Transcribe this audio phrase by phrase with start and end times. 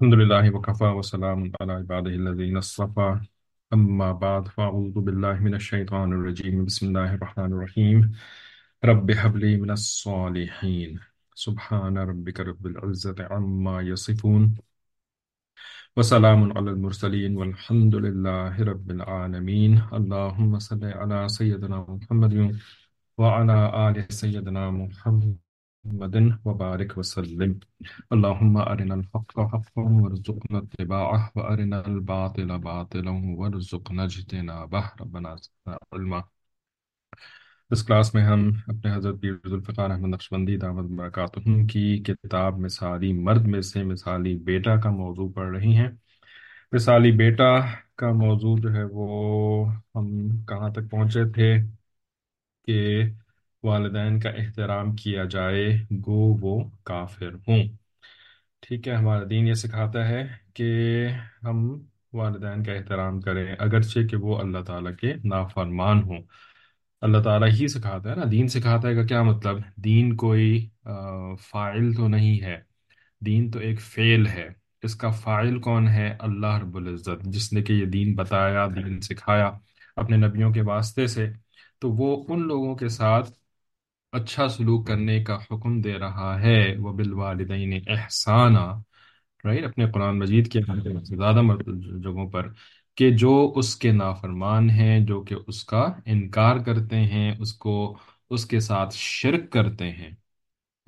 [0.00, 3.20] الحمد لله وكفى وسلام على عباده الذين اصطفى.
[3.72, 6.64] أما بعد فأعوذ بالله من الشيطان الرجيم.
[6.64, 8.12] بسم الله الرحمن الرحيم.
[8.84, 11.00] رب هب لي من الصالحين.
[11.34, 14.54] سبحان ربك رب العزة عما يصفون.
[15.96, 17.36] وسلام على المرسلين.
[17.36, 19.82] والحمد لله رب العالمين.
[19.92, 22.56] اللهم صل على سيدنا محمد
[23.18, 23.56] وعلى
[23.88, 25.49] آل سيدنا محمد.
[25.84, 27.52] محمد وبارك وسلم.
[28.10, 34.80] اللهم أرنا الحق حقا وارزقنا اتباعه، وأرنا الباطل باطلا وارزقنا اجتنابه.
[35.00, 36.18] ربنا زدنا علما.
[37.70, 43.12] اس کلاس میں ہم اپنے حضرت پیر ذوالفقار احمد نقشبندی دعوت برکاتہ کی کتاب مثالی
[43.12, 45.88] مرد میں سے مثالی بیٹا کا موضوع پڑھ رہی ہیں۔
[46.72, 47.60] مثالی بیٹا
[47.96, 51.58] کا موضوع جو ہے وہ ہم کہاں تک پہنچے تھے
[52.66, 53.02] کہ
[53.62, 57.62] والدین کا احترام کیا جائے گو وہ کافر ہوں۔
[58.60, 61.06] ٹھیک ہے ہمارا دین یہ سکھاتا ہے کہ
[61.42, 61.78] ہم
[62.12, 66.18] والدین کا احترام کریں اگرچہ کہ وہ اللہ تعالیٰ کے نافرمان ہوں۔
[67.00, 70.90] اللہ تعالیٰ ہی سکھاتا ہے نا دین سکھاتا ہے کا کیا مطلب؟ دین کوئی آ،
[71.34, 72.60] فاعل تو نہیں ہے
[73.20, 74.48] دین تو ایک فعل ہے۔
[74.82, 79.00] اس کا فاعل کون ہے؟ اللہ رب العزت جس نے کہ یہ دین بتایا دین
[79.00, 79.50] سکھایا
[79.96, 81.32] اپنے نبیوں کے واسطے سے۔
[81.78, 83.30] تو وہ ان لوگوں کے ساتھ
[84.12, 88.80] اچھا سلوک کرنے کا حکم دے رہا ہے۔ وہ بالوالدین احسانہ
[89.44, 90.60] رائٹ اپنے قرآن مجید کے
[91.02, 91.40] زیادہ
[92.02, 92.48] جگہوں پر
[92.96, 97.96] کہ جو اس کے نافرمان ہیں، جو کہ اس کا انکار کرتے ہیں، اس کو،
[98.30, 100.10] اس کے ساتھ شرک کرتے ہیں۔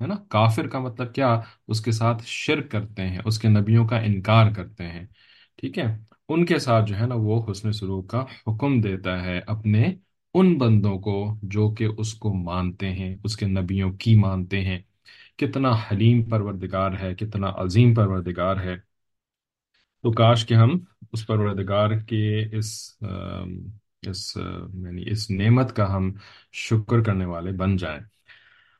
[0.01, 3.87] ہے نا؟ کافر کا مطلب کیا؟ اس کے ساتھ شرک کرتے ہیں، اس کے نبیوں
[3.87, 5.05] کا انکار کرتے ہیں۔
[5.57, 5.97] ٹھیک ہے؟
[6.29, 9.93] ان کے ساتھ جو ہے نا وہ حسن سلوک کا حکم دیتا ہے اپنے
[10.33, 14.79] ان بندوں کو جو کہ اس کو مانتے ہیں، اس کے نبیوں کی مانتے ہیں۔
[15.37, 18.75] کتنا حلیم پروردگار ہے، کتنا عظیم پروردگار ہے۔
[20.03, 20.79] تو کاش کہ ہم
[21.13, 22.97] اس پروردگار کے اس
[24.01, 24.37] اس
[24.73, 26.11] یعنی اس نعمت کا ہم
[26.53, 27.99] شکر کرنے والے بن جائیں۔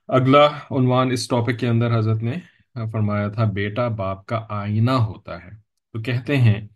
[0.08, 2.34] اگلا عنوان اس ٹاپک کے اندر حضرت نے
[2.92, 5.52] فرمایا تھا، بیٹا باپ کا آئینہ ہوتا ہے۔
[5.94, 6.68] تو کہتے ہیں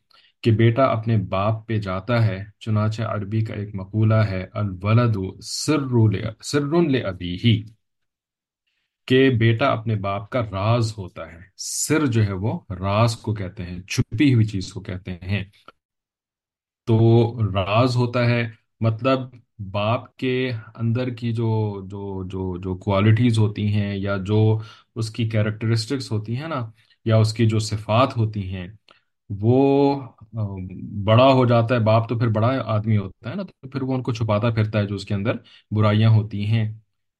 [0.48, 5.80] کہ بیٹا اپنے باپ پہ جاتا ہے، چنانچہ عربی کا ایک مقولہ ہے، الولد سر
[6.42, 7.64] سر لأبیہ
[9.08, 13.64] کہ بیٹا اپنے باپ کا راز ہوتا ہے۔ سر جو ہے وہ راز کو کہتے
[13.64, 15.44] ہیں، چھپی ہوئی چیز کو کہتے ہیں۔
[16.88, 16.98] تو
[17.54, 18.50] راز ہوتا ہے
[18.80, 19.20] مطلب
[19.72, 24.60] باپ کے اندر کی جو جو جو جو کوالٹیز ہوتی ہیں یا جو
[24.96, 26.72] اس کی کیریکٹرسٹکس ہوتی ہیں نا،
[27.06, 28.68] یا اس کی جو صفات ہوتی ہیں
[29.30, 30.02] وہ
[31.06, 33.94] بڑا ہو جاتا ہے، باپ تو پھر بڑا آدمی ہوتا ہے نا، تو پھر وہ
[33.96, 35.36] ان کو چھپاتا پھرتا ہے جو اس کے اندر
[35.72, 36.66] برائیاں ہوتی ہیں،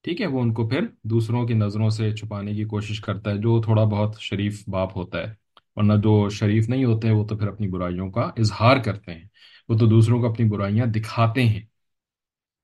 [0.06, 3.38] ٹھیک ہے؟ وہ ان کو پھر دوسروں کی نظروں سے چھپانے کی کوشش کرتا ہے،
[3.38, 5.34] جو تھوڑا بہت شریف باپ ہوتا ہے،
[5.78, 9.28] ورنہ جو شریف نہیں ہوتے ہیں وہ تو پھر اپنی برائیوں کا اظہار کرتے ہیں،
[9.70, 11.62] وہ تو دوسروں کو اپنی برائیاں دکھاتے ہیں،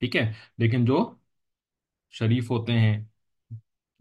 [0.02, 1.00] ٹھیک ہے؟ لیکن جو
[2.14, 2.98] شریف ہوتے ہیں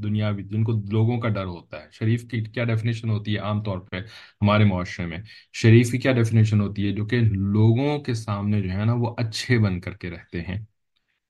[0.03, 3.63] دنیاوی، جن کو لوگوں کا ڈر ہوتا ہے۔ شریف کی کیا ڈیفینیشن ہوتی ہے عام
[3.63, 3.97] طور پہ
[4.43, 5.19] ہمارے معاشرے میں؟
[5.53, 9.15] شریف کی کیا ڈیفینیشن ہوتی ہے؟ جو کہ لوگوں کے سامنے جو ہے نا وہ
[9.19, 10.59] اچھے بن کر کے رہتے ہیں۔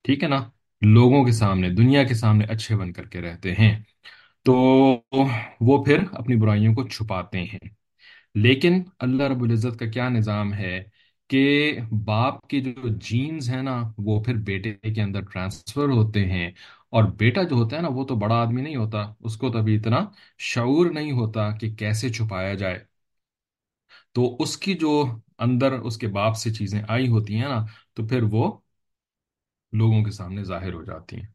[0.05, 0.45] ٹھیک ہے نا؟
[0.83, 3.79] لوگوں کے سامنے، دنیا کے سامنے اچھے بن کر کے رہتے ہیں۔
[4.45, 4.55] تو
[5.61, 7.69] وہ پھر اپنی برائیوں کو چھپاتے ہیں۔
[8.35, 10.85] لیکن اللہ رب العزت کا کیا نظام ہے
[11.31, 16.51] کہ باپ کے جو جینز ہیں نا، وہ پھر بیٹے کے اندر ٹرانسفر ہوتے ہیں۔
[16.93, 19.59] اور بیٹا جو ہوتا ہے نا، وہ تو بڑا آدمی نہیں ہوتا۔ اس کو تو
[19.59, 19.99] ابھی اتنا
[20.39, 22.79] شعور نہیں ہوتا کہ کیسے چھپایا جائے۔
[24.13, 28.07] تو اس کی جو اندر اس کے باپ سے چیزیں آئی ہوتی ہیں نا، تو
[28.07, 28.53] پھر وہ
[29.73, 31.27] لوگوں کے سامنے ظاہر ہو جاتی ہیں۔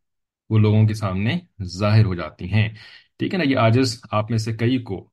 [0.49, 2.69] وہ لوگوں کے سامنے ظاہر ہو جاتی ہیں۔
[3.19, 5.09] ٹھیک ہے نا، یہ عاجز آپ میں سے کئی کو،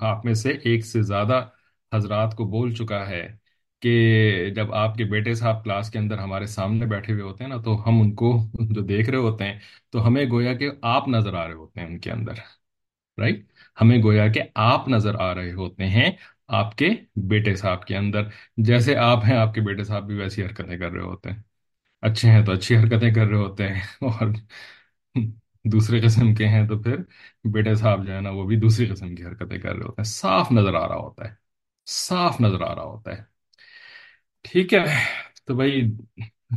[0.00, 1.48] آپ میں سے ایک سے زیادہ
[1.94, 3.43] حضرات کو بول چکا ہے۔
[3.82, 7.50] کہ جب آپ کے بیٹے صاحب کلاس کے اندر ہمارے سامنے بیٹھے ہوئے ہوتے ہیں
[7.50, 8.32] نا، تو ہم ان کو
[8.70, 9.58] جو دیکھ رہے ہوتے ہیں،
[9.90, 12.34] تو ہمیں گویا کہ آپ نظر آ رہے ہوتے ہیں ان کے اندر
[13.18, 13.44] رائٹ
[13.78, 16.10] ہمیں گویا کہ آپ نظر آ رہے ہوتے ہیں
[16.54, 16.88] آپ کے
[17.28, 18.22] بیٹے صاحب کے اندر،
[18.66, 21.42] جیسے آپ ہیں، آپ کے بیٹے صاحب بھی ویسی حرکتیں کر رہے ہوتے ہیں۔
[22.02, 24.28] اچھے ہیں تو اچھی حرکتیں کر رہے ہوتے ہیں، اور
[25.64, 26.96] دوسرے قسم کے ہیں تو پھر
[27.44, 30.10] بیٹے صاحب جو ہے نا، وہ بھی دوسری قسم کی حرکتیں کر رہے ہوتے ہیں۔
[30.10, 31.34] صاف نظر آ رہا ہوتا ہے،
[31.86, 33.22] صاف نظر آ رہا ہوتا ہے۔
[34.44, 34.84] ٹھیک ہے۔
[35.46, 35.82] تو بھائی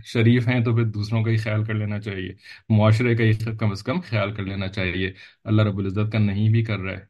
[0.03, 2.33] شریف ہیں تو پھر دوسروں کا ہی خیال کر لینا چاہیے۔
[2.69, 5.13] معاشرے کا ہی کم از کم خیال کر لینا چاہیے۔
[5.43, 7.05] اللہ رب العزت کا نہیں بھی کر رہا ہے۔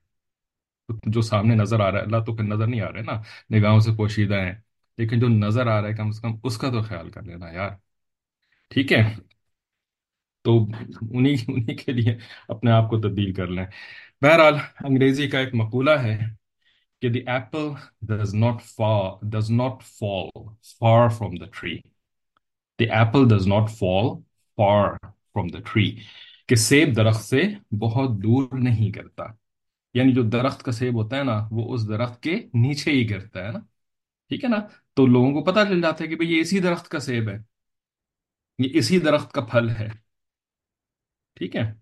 [0.88, 3.04] تو جو سامنے نظر آ رہا ہے، اللہ تو پھر نظر نہیں آ رہا ہے
[3.04, 3.22] نا۔
[3.58, 4.54] نگاہوں سے پوشیدہ ہیں۔
[4.98, 7.52] لیکن جو نظر آ رہا ہے کم از کم، اس کا تو خیال کر لینا
[7.52, 7.70] یار۔
[8.70, 9.16] ٹھیک ہے۔
[10.44, 10.68] تو
[11.02, 13.66] انہی انہی کے لیے اپنے آپ کو تبدیل کر لیں۔
[14.22, 14.54] بہرحال
[14.84, 16.20] انگریزی کا ایک مقولہ ہے۔
[17.02, 17.70] کہ the apple
[18.12, 20.30] does not fall does not fall
[20.80, 21.78] far from the tree.
[22.80, 24.24] The apple does not fall
[24.58, 25.92] far from the tree.
[26.48, 27.42] کہ سیب درخت سے
[27.72, 29.24] بہت دور نہیں گرتا.
[29.94, 33.48] یعنی جو درخت کا سیب ہوتا ہے نا، وہ اس درخت کے نیچے ہی گرتا
[33.48, 33.60] ہے نا.
[34.30, 34.58] ٹھیک ہے نا؟
[34.94, 37.38] تو لوگوں کو پتہ چل جاتا ہے کہ بھئی یہ اسی درخت کا سیب ہے.
[38.60, 39.88] یہ اسی درخت کا پھل ہے.
[41.34, 41.74] ٹھیک ہے؟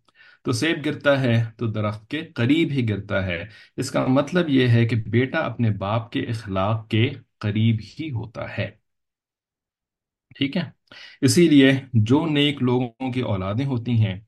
[0.46, 3.46] تو سیب گرتا ہے تو درخت کے قریب ہی گرتا ہے۔
[3.78, 8.58] اس کا مطلب یہ ہے کہ بیٹا اپنے باپ کے اخلاق کے قریب ہی ہوتا
[8.58, 8.72] ہے۔
[10.36, 10.62] ٹھیک ہے؟
[11.22, 14.20] اسی لیے جو نیک لوگوں کی اولادیں ہوتی ہیں،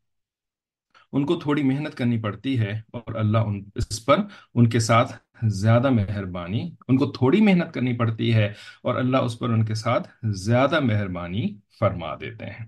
[1.12, 4.18] ان کو تھوڑی محنت کرنی پڑتی ہے اور اللہ ان، اس پر
[4.56, 5.12] ان کے ساتھ
[5.46, 8.54] زیادہ مہربانی، ان کو تھوڑی محنت کرنی پڑتی ہے
[8.84, 12.66] اور اللہ اس پر ان کے ساتھ زیادہ مہربانی فرما دیتے ہیں۔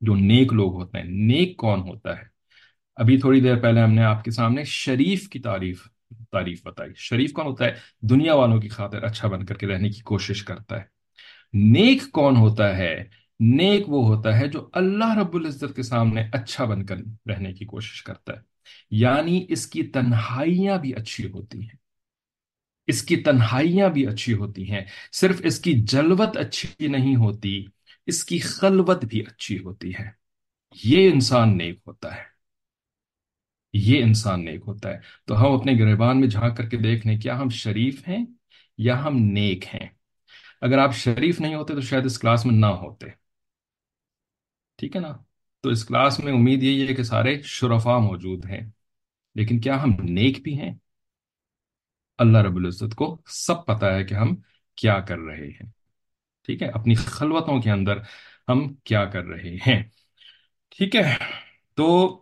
[0.00, 2.31] جو نیک لوگ ہوتے ہیں، نیک کون ہوتا ہے؟
[2.96, 5.82] ابھی تھوڑی دیر پہلے ہم نے آپ کے سامنے شریف کی تعریف
[6.30, 9.90] تعریف بتائی۔ شریف کون ہوتا ہے؟ دنیا والوں کی خاطر اچھا بن کر کے رہنے
[9.90, 10.84] کی کوشش کرتا ہے۔
[11.52, 13.04] نیک کون ہوتا ہے؟
[13.40, 16.96] نیک وہ ہوتا ہے جو اللہ رب العزت کے سامنے اچھا بن کر
[17.28, 18.38] رہنے کی کوشش کرتا ہے۔
[18.90, 21.76] یعنی اس کی تنہائیاں بھی اچھی ہوتی ہیں۔
[22.86, 27.64] اس کی تنہائیاں بھی اچھی ہوتی ہیں۔ صرف اس کی جلوت اچھی نہیں ہوتی،
[28.06, 30.10] اس کی خلوت بھی اچھی ہوتی ہے۔
[30.84, 32.31] یہ انسان نیک ہوتا ہے۔
[33.72, 37.18] یہ انسان نیک ہوتا ہے۔ تو ہم اپنے گریبان میں جھانک کر کے دیکھ لیں،
[37.18, 38.26] کیا ہم شریف ہیں
[38.78, 39.88] یا ہم نیک ہیں؟
[40.60, 43.06] اگر آپ شریف نہیں ہوتے تو شاید اس کلاس میں نہ ہوتے۔
[44.76, 45.16] ٹھیک ہے نا؟
[45.60, 48.60] تو اس کلاس میں امید یہی ہے کہ سارے شرفا موجود ہیں۔
[49.34, 50.74] لیکن کیا ہم نیک بھی ہیں؟
[52.18, 54.34] اللہ رب العزت کو سب پتا ہے کہ ہم
[54.76, 55.70] کیا کر رہے ہیں۔
[56.46, 57.98] ٹھیک ہے؟ اپنی خلوتوں کے اندر
[58.48, 59.82] ہم کیا کر رہے ہیں۔
[60.76, 61.16] ٹھیک ہے؟
[61.74, 62.21] تو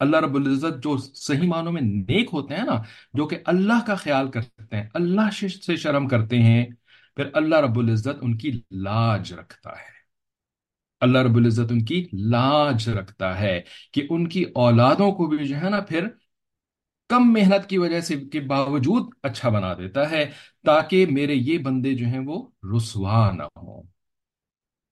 [0.00, 2.82] اللہ رب العزت جو صحیح معنوں میں نیک ہوتے ہیں نا،
[3.12, 5.30] جو کہ اللہ کا خیال کرتے ہیں، اللہ
[5.66, 6.66] سے شرم کرتے ہیں،
[7.16, 10.00] پھر اللہ رب العزت ان کی لاج رکھتا ہے۔
[11.00, 13.62] اللہ رب العزت ان کی لاج رکھتا ہے
[13.92, 16.08] کہ ان کی اولادوں کو بھی جو ہے نا پھر
[17.08, 20.30] کم محنت کی وجہ سے کے باوجود اچھا بنا دیتا ہے،
[20.64, 23.82] تاکہ میرے یہ بندے جو ہیں وہ رسوا نہ ہوں۔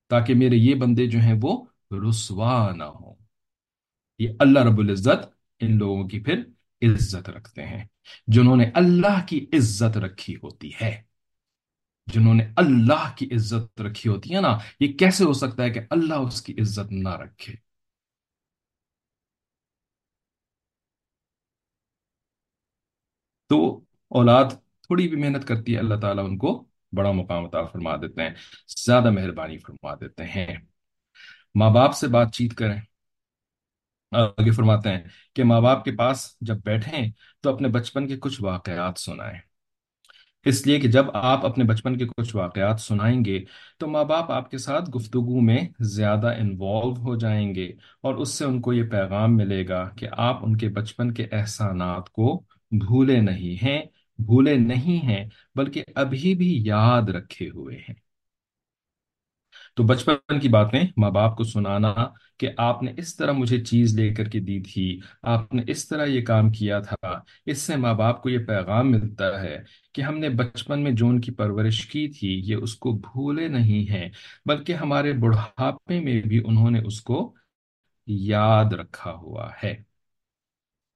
[0.09, 3.18] تاکہ میرے یہ بندے جو ہیں وہ رسوا نہ ہوں۔
[4.19, 5.27] یہ اللہ رب العزت
[5.61, 6.45] ان لوگوں کی پھر
[6.83, 7.85] عزت رکھتے ہیں،
[8.27, 11.03] جنہوں نے اللہ کی عزت رکھی ہوتی ہے۔
[12.07, 15.81] جنہوں نے اللہ کی عزت رکھی ہوتی ہے نا، یہ کیسے ہو سکتا ہے کہ
[15.91, 17.55] اللہ اس کی عزت نہ رکھے؟
[23.49, 24.45] تو اولاد
[24.81, 28.31] تھوڑی بھی محنت کرتی ہے، اللہ تعالیٰ ان کو بڑا مقام عطا فرما دیتے ہیں،
[28.87, 30.57] زیادہ مہربانی فرما دیتے ہیں۔
[31.55, 32.81] ماں باپ سے بات چیت کریں۔
[34.13, 35.01] آگے فرماتے ہیں
[35.35, 37.11] کہ ماں باپ کے پاس جب بیٹھیں
[37.41, 39.39] تو اپنے بچپن کے کچھ واقعات سنائیں۔
[40.45, 43.45] اس لیے کہ جب آپ اپنے بچپن کے کچھ واقعات سنائیں گے
[43.79, 47.73] تو ماں باپ آپ کے ساتھ گفتگو میں زیادہ انوالو ہو جائیں گے
[48.03, 51.27] اور اس سے ان کو یہ پیغام ملے گا کہ آپ ان کے بچپن کے
[51.33, 53.83] احسانات کو بھولے نہیں ہیں،
[54.19, 58.09] بھولے نہیں ہیں، بلکہ ابھی بھی یاد رکھے ہوئے ہیں۔
[59.77, 61.95] تو بچپن کی باتیں ماں باپ کو سنانا
[62.39, 65.89] کہ آپ نے اس طرح مجھے چیز لے کر کے دی تھی، آپ نے اس
[65.89, 69.59] طرح یہ کام کیا تھا، اس سے ماں باپ کو یہ پیغام ملتا ہے
[69.93, 73.49] کہ ہم نے بچپن میں جو ان کی پرورش کی تھی، یہ اس کو بھولے
[73.49, 74.09] نہیں ہیں،
[74.47, 77.35] بلکہ ہمارے بڑھاپے میں بھی انہوں نے اس کو
[78.07, 79.75] یاد رکھا ہوا ہے۔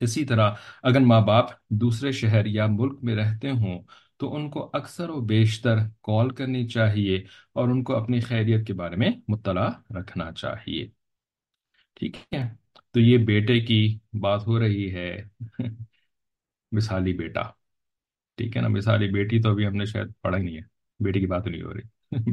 [0.00, 0.50] اسی طرح
[0.82, 3.82] اگر ماں باپ دوسرے شہر یا ملک میں رہتے ہوں
[4.16, 7.16] تو ان کو اکثر و بیشتر کال کرنی چاہیے
[7.52, 11.01] اور ان کو اپنی خیریت کے بارے میں مطلع رکھنا چاہیے۔
[12.02, 12.50] ٹھیک ہے۔
[12.90, 15.22] تو یہ بیٹے کی بات ہو رہی ہے۔
[16.72, 17.42] مثالی بیٹا۔
[18.36, 20.62] ٹھیک ہے نا، مثالی بیٹی تو ابھی ہم نے شاید پڑھا ہی نہیں ہے۔
[21.04, 21.80] بیٹی کی بات نہیں ہو رہی۔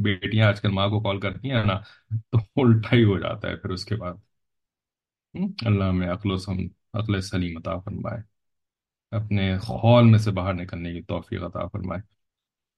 [0.00, 1.80] بیٹیاں آج کل ماں کو کال کرتی ہیں نا،
[2.32, 4.14] تو الٹا ہی ہو جاتا ہے پھر اس کے بعد۔
[5.62, 6.58] اللہ میں عقل و سم،
[6.94, 8.20] عقل سلیم عطا فرمائے۔
[9.10, 12.19] اپنے خول میں سے باہر نکلنے کی توفیق عطا فرمائے۔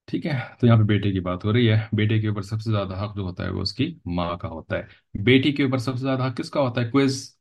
[0.07, 2.61] ٹھیک ہے، تو یہاں پہ بیٹے کی بات ہو رہی ہے۔ بیٹے کے اوپر سب
[2.61, 4.83] سے زیادہ حق جو ہوتا ہے وہ اس کی ماں کا ہوتا ہے۔
[5.25, 7.37] بیٹی کے اوپر سب سے زیادہ حق کس کا ہوتا ہے؟ Quiz.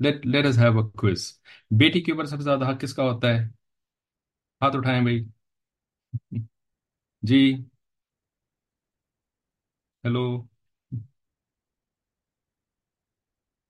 [0.00, 1.32] Let let us have a quiz
[1.70, 3.44] بیٹی کے اوپر سب سے زیادہ حق کس کا ہوتا ہے؟
[4.62, 5.24] ہاتھ اٹھائیں بھائی۔
[7.22, 7.42] جی۔
[10.04, 10.24] ہیلو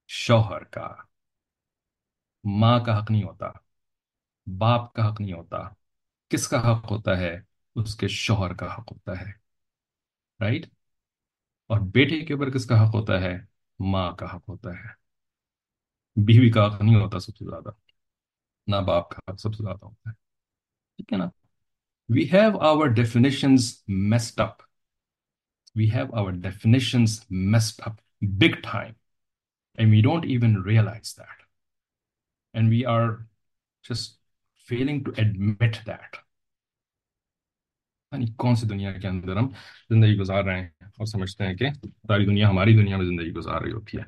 [0.09, 0.89] شوہر کا۔
[2.45, 3.47] ماں کا حق نہیں ہوتا،
[4.59, 5.59] باپ کا حق نہیں ہوتا۔
[6.29, 7.41] کس کا حق ہوتا ہے؟
[7.75, 9.31] اس کے شوہر کا حق ہوتا ہے
[10.41, 10.69] رائٹ right?
[11.67, 13.39] اور بیٹے کے اوپر کس کا حق ہوتا ہے؟
[13.79, 14.89] ماں کا حق ہوتا ہے۔
[16.17, 17.69] بیوی کا حق نہیں ہوتا سب سے زیادہ،
[18.67, 20.15] نہ باپ کا حق سب سے زیادہ ہوتا ہے۔
[20.97, 21.29] ٹھیک ہے نا؟
[22.09, 24.63] We have our definitions messed up
[25.75, 28.93] we have our definitions messed up big time
[29.75, 31.43] and we don't even realise that
[32.55, 33.03] and we are
[33.91, 34.21] just
[34.69, 36.17] failing to admit that
[38.13, 39.49] یعنی کون سی دنیا کے اندر ہم
[39.91, 43.61] زندگی گزار رہے ہیں اور سمجھتے ہیں کہ ساری دنیا ہماری دنیا میں زندگی گزار
[43.61, 44.03] رہی ہوتی ہے۔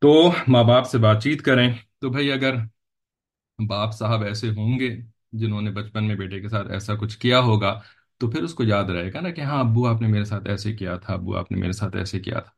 [0.00, 2.54] تو ماں باپ سے بات چیت کریں۔ تو بھائی اگر
[3.68, 4.96] باپ صاحب ایسے ہوں گے
[5.32, 7.80] جنہوں نے بچپن میں بیٹے کے ساتھ ایسا کچھ کیا ہوگا،
[8.18, 10.48] تو پھر اس کو یاد رہے گا نا کہ ہاں ابو آپ نے میرے ساتھ
[10.48, 12.50] ایسے کیا تھا، ابو آپ نے میرے ساتھ ایسے کیا تھا۔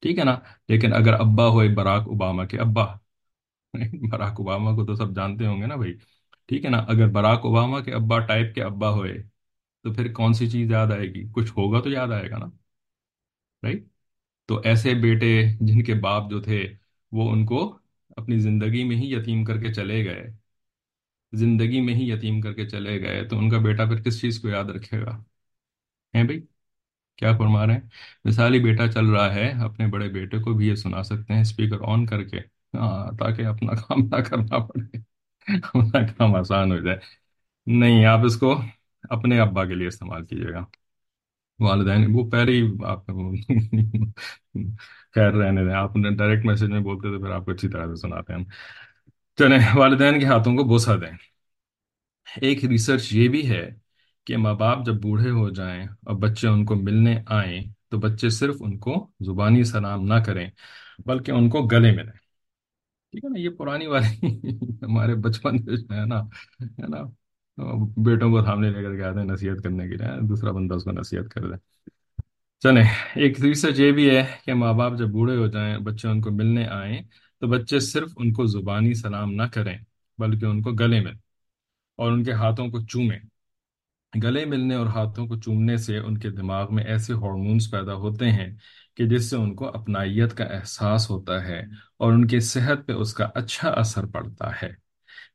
[0.00, 0.38] ٹھیک ہے نا؟
[0.68, 2.84] لیکن اگر ابا ہوئے براک اوباما کے ابا
[4.10, 5.92] براک اوباما کو تو سب جانتے ہوں گے نا بھائی۔
[6.48, 9.31] ٹھیک ہے نا؟ اگر براک اوباما کے ابا ٹائپ کے ابا ہوئے
[9.84, 12.46] تو پھر کون سی چیز یاد آئے گی؟ کچھ ہوگا تو یاد آئے گا نا
[13.62, 13.84] رائٹ
[14.46, 16.74] تو ایسے بیٹے جن کے باپ جو تھے،
[17.12, 17.78] وہ ان کو
[18.16, 20.26] اپنی زندگی میں ہی یتیم کر کے چلے گئے۔
[21.32, 24.40] زندگی میں ہی یتیم کر کے چلے گئے، تو ان کا بیٹا پھر کس چیز
[24.40, 25.22] کو یاد رکھے گا؟
[26.14, 26.40] ہیں بھائی؟
[27.16, 27.80] کیا فرما رہے ہیں؟
[28.24, 31.76] مثالی بیٹا چل رہا ہے، اپنے بڑے بیٹے کو بھی یہ سنا سکتے ہیں اسپیکر
[31.82, 32.38] آن کر کے۔
[32.74, 34.98] ہاں تاکہ اپنا کام نہ کرنا پڑے۔
[35.62, 36.98] اپنا کام آسان ہو جائے۔
[37.66, 38.60] نہیں، آپ اس کو
[39.10, 40.64] اپنے ابا کے لیے استعمال کیجیے گا۔
[41.58, 43.06] والدین، وہ پہلے ہی آپ
[45.14, 47.96] خیر رہنے دیں۔ آپ ڈائریکٹ میسج میں بولتے تو پھر آپ کو اچھی طرح سے
[47.96, 48.44] سناتے ہیں۔
[49.38, 51.16] چلیں، والدین کے ہاتھوں کو بوسا دیں۔
[52.40, 53.70] ایک ریسرچ یہ بھی ہے
[54.26, 58.28] کہ ماں باپ جب بوڑھے ہو جائیں اور بچے ان کو ملنے آئیں تو بچے
[58.28, 60.50] صرف ان کو زبانی سلام نہ کریں،
[61.06, 62.12] بلکہ ان کو گلے ملیں
[63.12, 64.26] ٹھیک ہے نا؟ یہ پرانی والی
[64.82, 65.56] ہمارے بچپن
[65.92, 66.20] ہے نا
[66.60, 67.21] ہے نا؟
[67.96, 70.84] بیٹوں کو سامنے لے کر کے آتے ہیں نصیحت کرنے کے لیے دوسرا بندہ اس
[70.84, 71.56] کو نصیحت کر دے۔
[72.60, 76.20] چلیں، ایک ریسرچ یہ بھی ہے کہ ماں باپ جب بوڑھے ہو جائیں، بچے ان
[76.20, 77.02] کو ملنے آئیں،
[77.40, 79.78] تو بچے صرف ان کو زبانی سلام نہ کریں،
[80.18, 81.18] بلکہ ان کو گلے ملیں
[81.96, 83.18] اور ان کے ہاتھوں کو چومیں۔
[84.22, 88.30] گلے ملنے اور ہاتھوں کو چومنے سے ان کے دماغ میں ایسے ہارمونز پیدا ہوتے
[88.30, 88.54] ہیں
[88.96, 91.60] کہ جس سے ان کو اپنائیت کا احساس ہوتا ہے
[91.98, 94.81] اور ان کی صحت پہ اس کا اچھا اثر پڑتا ہے۔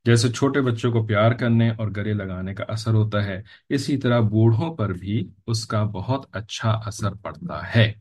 [0.07, 4.19] جیسے چھوٹے بچوں کو پیار کرنے اور گلے لگانے کا اثر ہوتا ہے، اسی طرح
[4.19, 7.93] بوڑھوں پر بھی اس کا بہت اچھا اثر پڑتا ہے۔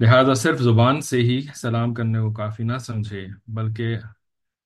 [0.00, 3.96] لہذا صرف زبان سے ہی سلام کرنے کو کافی نہ سمجھے، بلکہ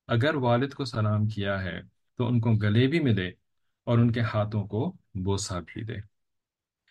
[0.09, 1.81] اگر والد کو سلام کیا ہے
[2.19, 3.29] تو ان کو گلے بھی ملے
[3.85, 5.97] اور ان کے ہاتھوں کو بوسا بھی دے۔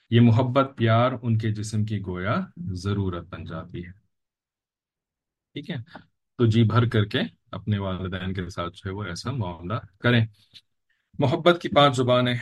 [0.10, 3.92] یہ محبت، پیار ان کے جسم کی گویا ضرورت بن جاتی ہے۔
[5.54, 5.76] ٹھیک ہے؟
[6.38, 7.20] تو جی بھر کر کے
[7.52, 10.26] اپنے والدین کے ساتھ جو ہے وہ ایسا معاملہ کریں۔
[11.20, 12.36] محبت کی پانچ زبانیں۔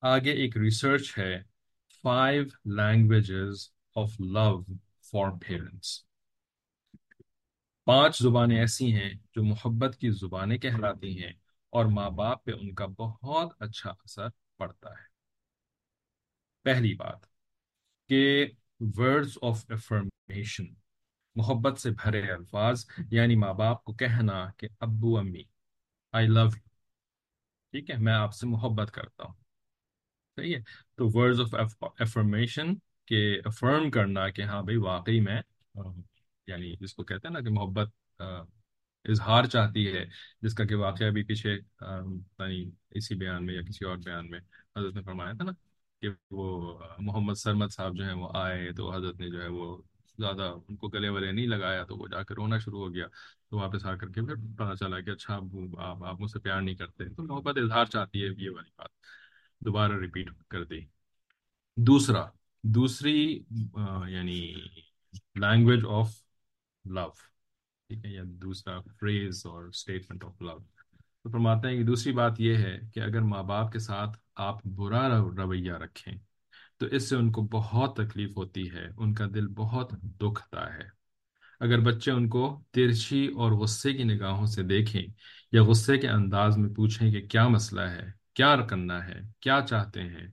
[0.00, 1.42] آگے ایک ریسرچ ہے۔
[2.02, 4.64] Five languages of love
[5.00, 6.04] for parents
[7.84, 11.32] پانچ زبانیں ایسی ہیں جو محبت کی زبانیں کہلاتی ہیں
[11.70, 15.08] اور ماں باپ پہ ان کا بہت اچھا اثر پڑتا ہے۔
[16.64, 17.18] پہلی بات
[18.08, 18.46] کہ
[18.80, 20.64] ورڈز آف افرمیشن
[21.38, 25.42] محبت سے بھرے الفاظ یعنی ماں باپ کو کہنا کہ ابو، امی۔
[26.12, 26.48] آئی لو یو
[27.72, 29.34] ٹھیک ہے، میں آپ سے محبت کرتا ہوں۔
[30.36, 30.60] صحیح ہے۔
[30.94, 32.74] تو ورڈز آف افرمیشن
[33.06, 35.40] کہ افرم کرنا کہ ہاں بھائی، واقعی میں
[36.46, 37.88] یعنی جس کو کہتے ہیں نا کہ محبت
[39.04, 40.04] اظہار چاہتی ہے،
[40.42, 44.40] جس کا کہ واقعہ بھی پیچھے یعنی اسی بیان میں یا کسی اور بیان میں
[44.76, 45.52] حضرت نے فرمایا تھا نا
[46.02, 46.46] کہ وہ
[46.98, 49.82] محمد سرمد صاحب جو ہیں وہ آئے تو حضرت نے جو ہے وہ
[50.18, 53.06] زیادہ ان کو گلے ولے نہیں لگایا تو وہ جا کے رونا شروع ہو گیا
[53.50, 56.38] تو واپس آ کر کے پھر پتا چلا کہ اچھا ابو آپ آپ مجھ سے
[56.38, 58.88] پیار نہیں کرتے۔ تو محبت اظہار چاہتی ہے یہ والی بات۔
[59.60, 60.80] دوبارہ ریپیٹ کر دی۔
[61.76, 62.26] دوسرا،
[62.62, 63.42] دوسری
[64.08, 64.54] یعنی
[65.34, 66.10] لینگویج آف
[66.84, 67.08] لو
[67.88, 70.58] ٹھیک ہے، یا دوسرا فریز اور اسٹیٹمنٹ آف لو
[71.22, 74.64] تو فرماتے ہیں کہ دوسری بات یہ ہے کہ اگر ماں باپ کے ساتھ آپ
[74.64, 76.14] برا رویہ رکھیں
[76.78, 80.98] تو اس سے ان کو بہت تکلیف ہوتی ہے، ان کا دل بہت دکھتا ہے۔
[81.60, 85.02] اگر بچے ان کو ترچھی اور غصے کی نگاہوں سے دیکھیں
[85.52, 90.02] یا غصے کے انداز میں پوچھیں کہ کیا مسئلہ ہے، کیا کرنا ہے، کیا چاہتے
[90.02, 90.28] ہیں،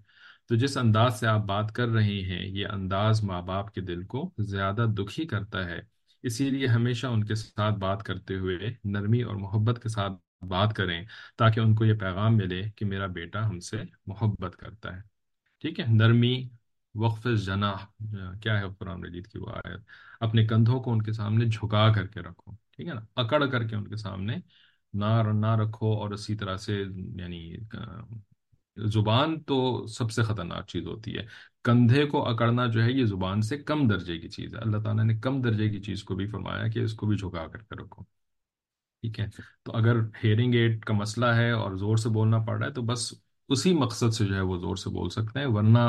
[0.49, 4.03] تو جس انداز سے آپ بات کر رہے ہیں، یہ انداز ماں باپ کے دل
[4.03, 5.79] کو زیادہ دکھی کرتا ہے۔
[6.23, 10.75] اسی لیے ہمیشہ ان کے ساتھ بات کرتے ہوئے نرمی اور محبت کے ساتھ بات
[10.75, 11.05] کریں
[11.37, 15.14] تاکہ ان کو یہ پیغام ملے کہ میرا بیٹا ہم سے محبت کرتا ہے۔
[15.61, 16.47] ٹھیک ہے۔ نرمی،
[16.95, 17.77] وقف جناح،
[18.41, 19.79] کیا ہے قرآن مجید کی وہ آیت؟
[20.19, 23.67] اپنے کندھوں کو ان کے سامنے جھکا کر کے رکھو، ٹھیک ہے نا؟ اکڑ کر
[23.67, 24.35] کے ان کے سامنے
[24.93, 26.83] نہ نہ رکھو اور اسی طرح سے
[27.15, 27.55] یعنی
[28.77, 31.25] زبان تو سب سے خطرناک چیز ہوتی ہے۔
[31.63, 35.05] کندھے کو اکڑنا جو ہے، یہ زبان سے کم درجے کی چیز ہے۔ اللہ تعالیٰ
[35.05, 37.75] نے کم درجے کی چیز کو بھی فرمایا کہ اس کو بھی جھکا کر کے
[37.75, 39.27] رکھو، ٹھیک ہے؟
[39.63, 42.81] تو اگر ہیئرنگ ایڈ کا مسئلہ ہے اور زور سے بولنا پڑ رہا ہے تو
[42.81, 43.13] بس
[43.49, 45.79] اسی مقصد سے جو ہے وہ زور سے بول سکتے ہیں، ورنہ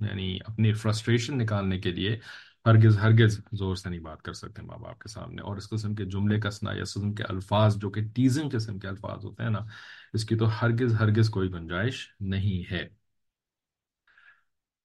[0.00, 2.18] یعنی اپنی فرسٹریشن نکالنے کے لیے
[2.66, 5.94] ہرگز ہرگز زور سے نہیں بات کر سکتے ماں باپ کے سامنے۔ اور اس قسم
[5.94, 9.42] کے جملے کسنا یا اس قسم کے الفاظ جو کہ ٹیزنگ قسم کے الفاظ ہوتے
[9.42, 9.58] ہیں نا،
[10.12, 12.88] اس کی تو ہرگز ہرگز کوئی گنجائش نہیں ہے۔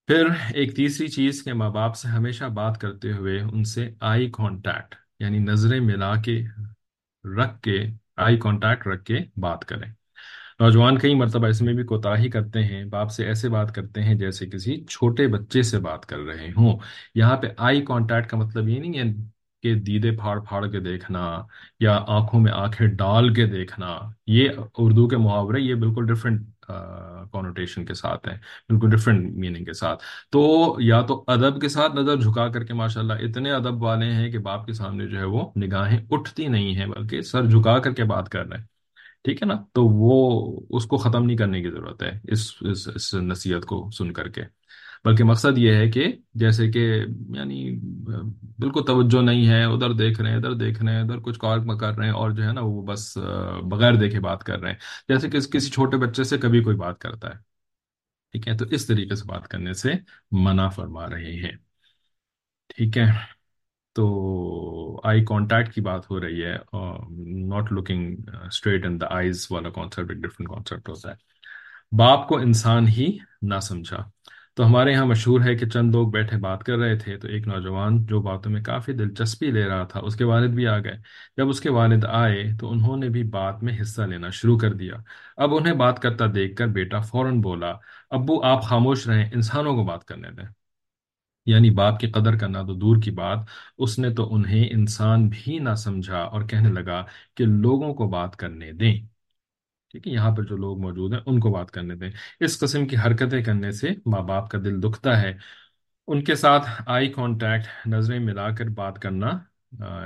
[0.08, 4.30] پھر ایک تیسری چیز کہ ماں باپ سے ہمیشہ بات کرتے ہوئے ان سے آئی
[4.32, 6.44] کانٹیکٹ یعنی نظریں ملا کے
[7.24, 7.80] رکھ کے
[8.16, 10.05] آئی کانٹیکٹ رکھ کے بات کریں۔
[10.60, 14.14] نوجوان کئی مرتبہ اس میں بھی کوتاہی کرتے ہیں، باپ سے ایسے بات کرتے ہیں
[14.16, 16.78] جیسے کسی چھوٹے بچے سے بات کر رہے ہوں۔
[17.16, 19.14] یہاں پہ آئی کانٹیکٹ کا مطلب یہ نہیں ہے
[19.64, 21.22] کہ دیدے پھاڑ پھاڑ کے دیکھنا
[21.80, 23.98] یا آنکھوں میں آنکھیں ڈال کے دیکھنا۔
[24.28, 26.42] یہ اردو کے محاورے یہ بالکل ڈفرینٹ
[27.32, 28.38] کونوٹیشن کے ساتھ ہیں،
[28.70, 32.74] بالکل ڈفرینٹ میننگ کے ساتھ۔ تو یا تو ادب کے ساتھ نظر جھکا کر کے
[32.74, 36.76] ماشاءاللہ اتنے ادب والے ہیں کہ باپ کے سامنے جو ہے وہ نگاہیں اٹھتی نہیں
[36.76, 38.75] ہیں، بلکہ سر جھکا کر کے بات کر رہے ہیں۔
[39.26, 42.88] ٹھیک ہے نا؟ تو وہ اس کو ختم نہیں کرنے کی ضرورت ہے اس اس,
[42.96, 44.42] اس نصیحت کو سن کر کے۔
[45.06, 47.06] بلکہ مقصد یہ ہے کہ جیسے کہ
[47.36, 47.80] یعنی
[48.60, 51.58] بالکل توجہ نہیں ہے ادھر دیکھ رہے ہیں ادھر دیکھ رہے ہیں ادھر کچھ کار
[51.80, 53.18] کر رہے ہیں اور جو ہے نا وہ بس
[53.64, 54.78] بغیر دیکھے بات کر رہے ہیں۔
[55.08, 57.36] جیسے کہ کسی چھوٹے بچے سے کبھی کوئی بات کرتا ہے۔
[58.32, 59.92] ٹھیک ہے؟ تو اس طریقے سے بات کرنے سے
[60.32, 61.52] منع فرما رہے ہیں۔
[62.68, 63.35] ٹھیک ہے؟
[63.96, 66.58] تو آئی کانٹیکٹ کی بات ہو رہی ہے
[67.48, 71.16] not looking straight in the eyes والا کانسیپٹ ایک ڈفرنٹ کانسیپٹ ہوتا ہے۔
[71.98, 73.98] باپ کو انسان ہی نہ سمجھا۔
[74.56, 77.48] تو ہمارے یہاں مشہور ہے کہ چند لوگ بیٹھے بات کر رہے تھے، تو ایک
[77.48, 80.98] نوجوان جو باتوں میں کافی دلچسپی لے رہا تھا، اس کے والد بھی آ گئے۔
[81.38, 84.74] جب اس کے والد آئے، تو انہوں نے بھی بات میں حصہ لینا شروع کر
[84.74, 84.94] دیا۔
[85.38, 87.74] اب انہیں بات کرتا دیکھ کر بیٹا فوراً بولا،
[88.10, 90.65] ابو آپ خاموش رہیں، انسانوں کو بات کرنے دیں۔
[91.46, 93.40] یعنی باپ کی قدر کرنا تو دور کی بات،
[93.78, 97.04] اس نے تو انہیں انسان بھی نہ سمجھا اور کہنے لگا
[97.36, 98.96] کہ لوگوں کو بات کرنے دیں۔
[99.92, 102.88] ٹھیک ہے، یہاں پر جو لوگ موجود ہیں، ان کو بات کرنے دیں۔ اس قسم
[102.88, 105.34] کی حرکتیں کرنے سے ماں باپ کا دل دکھتا ہے۔
[106.08, 109.32] ان کے ساتھ آئی کانٹیکٹ نظریں ملا کر بات کرنا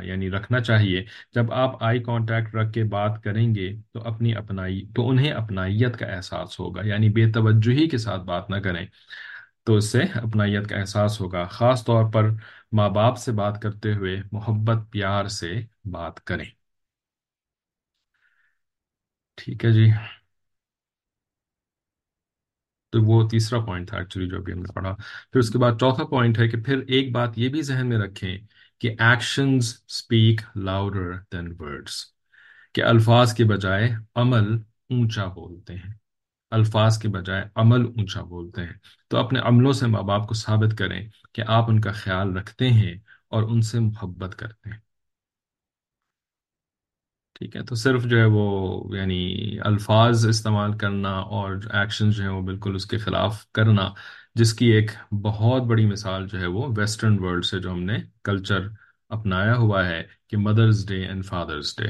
[0.04, 1.04] یعنی رکھنا چاہیے۔
[1.36, 5.98] جب آپ آئی کانٹیکٹ رکھ کے بات کریں گے تو اپنی اپنائی، تو انہیں اپنائیت
[5.98, 8.86] کا احساس ہوگا یعنی بے توجہی کے ساتھ بات نہ کریں۔
[9.70, 12.30] تو اس سے اپنائیت کا احساس ہوگا۔ خاص طور پر
[12.72, 16.46] ماں باپ سے بات کرتے ہوئے محبت، پیار سے بات کریں۔
[19.36, 19.92] ٹھیک ہے جی۔
[22.92, 24.96] تو وہ تیسرا پوائنٹ تھا ایکچولی جو ابھی ہم نے پڑھا۔
[25.32, 27.98] پھر اس کے بعد چوتھا پوائنٹ ہے کہ پھر ایک بات یہ بھی ذہن میں
[27.98, 28.38] رکھیں
[28.80, 32.06] کہ actions speak louder than words
[32.74, 34.54] کہ الفاظ کے بجائے عمل
[34.90, 36.09] اونچا بولتے ہیں۔
[36.52, 38.74] الفاظ کے بجائے عمل اونچا بولتے ہیں۔
[39.08, 42.70] تو اپنے عملوں سے ماں باپ کو ثابت کریں کہ آپ ان کا خیال رکھتے
[42.70, 42.96] ہیں
[43.28, 44.78] اور ان سے محبت کرتے ہیں۔
[47.34, 52.30] ٹھیک ہے، تو صرف جو ہے وہ یعنی الفاظ استعمال کرنا اور ایکشن جو ہے
[52.30, 53.90] وہ بالکل اس کے خلاف کرنا،
[54.36, 57.98] جس کی ایک بہت بڑی مثال جو ہے وہ ویسٹرن ورلڈ سے جو ہم نے
[58.24, 58.68] کلچر
[59.10, 61.88] اپنایا ہوا ہے کہ Mother's Day and Father's Day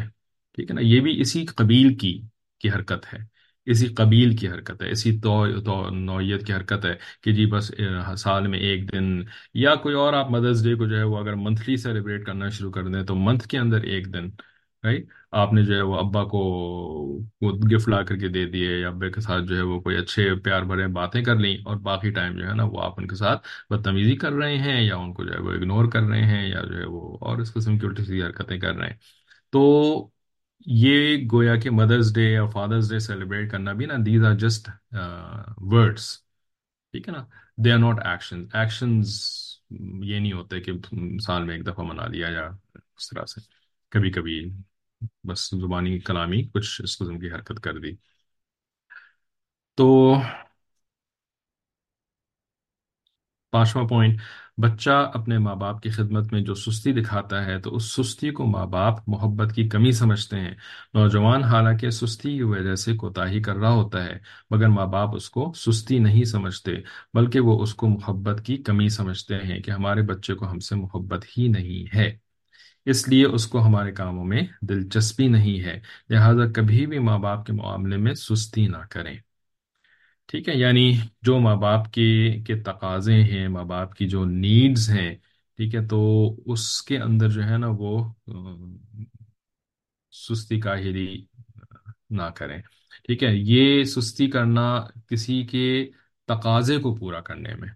[0.55, 2.21] ٹھیک ہے نا، یہ بھی اسی قبیل کی
[2.59, 3.38] کی حرکت ہے۔
[3.69, 7.71] اسی قبیل کی حرکت ہے اسی تو, تو نوعیت کی حرکت ہے کہ جی بس
[8.17, 9.21] سال میں ایک دن
[9.53, 12.71] یا کوئی اور آپ مدرس ڈے کو جو ہے وہ اگر منتھلی سیلیبریٹ کرنا شروع
[12.71, 14.29] کر دیں تو منتھ کے اندر ایک دن
[14.83, 16.39] رائٹ؟ آپ نے جو ہے وہ ابا کو
[17.41, 19.97] وہ گفٹ لا کر کے دے دیے یا ابے کے ساتھ جو ہے وہ کوئی
[19.97, 23.07] اچھے پیار بھرے باتیں کر لیں اور باقی ٹائم جو ہے نا وہ آپ ان
[23.07, 26.23] کے ساتھ بدتمیزی کر رہے ہیں یا ان کو جو ہے وہ اگنور کر رہے
[26.25, 28.97] ہیں یا جو ہے وہ اور اس قسم کی الٹی سی حرکتیں کر رہے ہیں۔
[29.53, 30.09] تو
[30.65, 34.69] یہ گویا کہ مدرس ڈے اور فادرس ڈے سیلیبریٹ کرنا بھی نا دیز آر جسٹ
[35.57, 36.17] ورڈس
[36.93, 37.25] ٹھیک ہے نا؟
[37.57, 39.09] They are not action actions
[40.03, 40.71] یہ نہیں ہوتے کہ
[41.19, 42.47] سال میں ایک دفعہ منا لیا یا
[42.97, 43.41] اس طرح سے۔
[43.89, 44.39] کبھی کبھی
[45.23, 47.95] بس زبانی کلامی کچھ اس قسم کی حرکت کر دی۔
[49.77, 49.85] تو
[53.53, 54.19] پانچواں پوائنٹ
[54.61, 58.45] بچہ اپنے ماں باپ کی خدمت میں جو سستی دکھاتا ہے تو اس سستی کو
[58.45, 60.55] ماں باپ محبت کی کمی سمجھتے ہیں۔
[60.93, 64.17] نوجوان حالانکہ سستی کی وجہ سے کوتاہی کر رہا ہوتا ہے،
[64.49, 66.71] مگر ماں باپ اس کو سستی نہیں سمجھتے،
[67.13, 70.75] بلکہ وہ اس کو محبت کی کمی سمجھتے ہیں کہ ہمارے بچے کو ہم سے
[70.75, 72.17] محبت ہی نہیں ہے۔
[72.85, 77.45] اس لیے اس کو ہمارے کاموں میں دلچسپی نہیں ہے، لہذا کبھی بھی ماں باپ
[77.45, 79.17] کے معاملے میں سستی نہ کریں۔
[80.29, 84.89] ٹھیک ہے یعنی جو ماں باپ کے کے تقاضے ہیں، ماں باپ کی جو نیڈز
[84.89, 85.15] ہیں،
[85.57, 85.99] ٹھیک ہے، تو
[86.45, 88.13] اس کے اندر جو ہے نا وہ
[90.11, 91.25] سستی کاہلی
[92.09, 92.61] نہ کریں۔
[93.03, 95.89] ٹھیک ہے، یہ سستی کرنا کسی کے
[96.27, 97.69] تقاضے کو پورا کرنے میں۔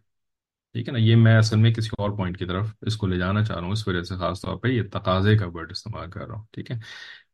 [0.74, 3.18] ٹھیک ہے نا، یہ میں اصل میں کسی اور پوائنٹ کی طرف اس کو لے
[3.18, 6.10] جانا چاہ رہا ہوں، اس وجہ سے خاص طور پہ یہ تقاضے کا ورڈ استعمال
[6.12, 6.76] کر رہا ہوں۔ ٹھیک ہے،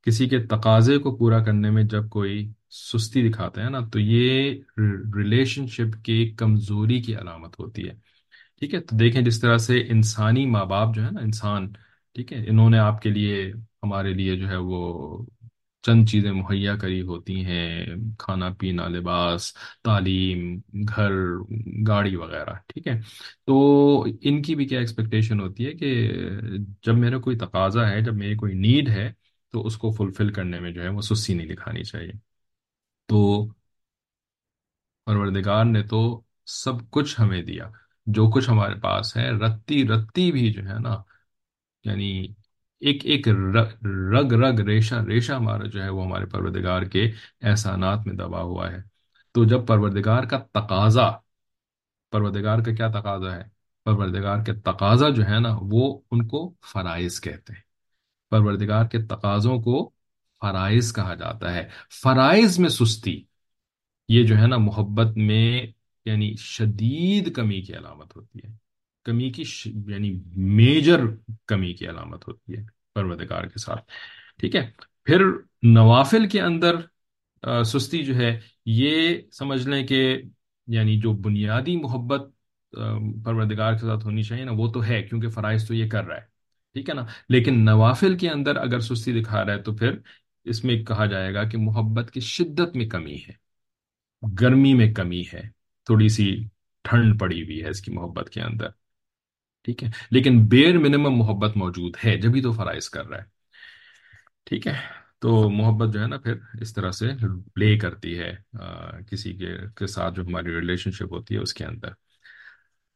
[0.01, 4.51] کسی کے تقاضے کو پورا کرنے میں جب کوئی سستی دکھاتے ہیں نا، تو یہ
[5.15, 7.93] ریلیشن شپ کی کمزوری کی علامت ہوتی ہے۔
[8.59, 11.67] ٹھیک ہے، تو دیکھیں جس طرح سے انسانی ماں باپ جو ہے نا، انسان،
[12.13, 13.53] ٹھیک ہے، انہوں نے آپ کے لیے،
[13.83, 15.25] ہمارے لیے جو ہے وہ
[15.83, 17.85] چند چیزیں مہیا کری ہوتی ہیں،
[18.19, 19.53] کھانا پینا، لباس،
[19.83, 20.59] تعلیم،
[20.95, 21.11] گھر،
[21.87, 22.99] گاڑی وغیرہ، ٹھیک ہے۔
[23.45, 26.11] تو ان کی بھی کیا ایکسپیکٹیشن ہوتی ہے کہ
[26.83, 29.11] جب میرا کوئی تقاضا ہے، جب میری کوئی نیڈ ہے،
[29.51, 32.11] تو اس کو فلفل کرنے میں جو ہے وہ سستی نہیں دکھانی چاہیے۔
[33.09, 33.47] تو
[35.05, 37.69] پروردگار نے تو سب کچھ ہمیں دیا۔
[38.05, 40.95] جو کچھ ہمارے پاس ہے، رتی رتی بھی جو ہے نا
[41.83, 42.27] یعنی
[42.79, 48.15] ایک ایک رگ رگ ریشہ ریشہ ہمارا جو ہے وہ ہمارے پروردگار کے احسانات میں
[48.15, 48.81] دبا ہوا ہے۔
[49.31, 51.11] تو جب پروردگار کا تقاضا،
[52.11, 53.43] پروردگار کا کیا تقاضا ہے؟
[53.85, 57.61] پروردگار کے تقاضا جو ہے نا، وہ ان کو فرائض کہتے ہیں۔
[58.29, 59.91] پروردگار کے تقاضوں کو
[60.41, 61.69] فرائض کہا جاتا ہے۔
[62.01, 63.23] فرائض میں سستی
[64.07, 65.67] یہ جو ہے نا محبت میں
[66.05, 68.53] یعنی شدید کمی کی علامت ہوتی ہے۔
[69.03, 69.67] کمی کی ش...
[69.87, 70.99] یعنی میجر
[71.45, 72.63] کمی کی علامت ہوتی ہے
[72.95, 73.91] پروردگار کے ساتھ۔
[74.37, 74.71] ٹھیک ہے؟
[75.03, 75.21] پھر
[75.63, 76.75] نوافل کے اندر
[77.41, 80.21] آ, سستی جو ہے یہ سمجھ لیں کہ
[80.67, 82.21] یعنی جو بنیادی محبت
[82.77, 82.81] آ,
[83.25, 86.15] پروردگار کے ساتھ ہونی چاہیے نا وہ تو ہے کیونکہ فرائض تو یہ کر رہا
[86.15, 86.21] ہے۔
[86.73, 89.91] ٹھیک ہے نا؟ لیکن نوافل کے اندر اگر سستی دکھا رہا ہے تو پھر
[90.43, 93.49] اس میں کہا جائے گا کہ محبت کی شدت میں کمی ہے
[94.41, 95.41] گرمی میں کمی ہے
[95.85, 96.43] تھوڑی سی
[96.83, 98.69] ٹھنڈ پڑی ہوئی ہے اس کی محبت کے اندر
[99.63, 103.23] ٹھیک ہے؟ لیکن بیر منیمم محبت موجود ہے جبھی تو فرائض کر رہا ہے
[104.43, 104.73] ٹھیک ہے؟
[105.19, 107.05] تو محبت جو ہے نا پھر اس طرح سے
[107.53, 111.53] پلے کرتی ہے آ, کسی کے کے ساتھ جو ہماری ریلیشن شپ ہوتی ہے اس
[111.53, 111.89] کے اندر۔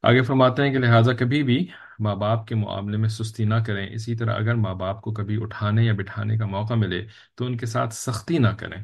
[0.04, 1.68] آگے فرماتے ہیں کہ لہٰذا کبھی بھی
[2.00, 5.44] ماں باپ کے معاملے میں سستی نہ کریں۔ اسی طرح اگر ماں باپ کو کبھی
[5.44, 8.84] اٹھانے یا بٹھانے کا موقع ملے تو ان کے ساتھ سختی نہ کریں۔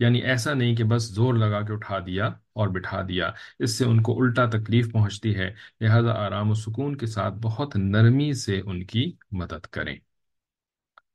[0.00, 3.84] یعنی ایسا نہیں کہ بس زور لگا کے اٹھا دیا اور بٹھا دیا۔ اس سے
[3.84, 8.60] ان کو الٹا تکلیف پہنچتی ہے۔ لہذا آرام و سکون کے ساتھ بہت نرمی سے
[8.64, 9.96] ان کی مدد کریں۔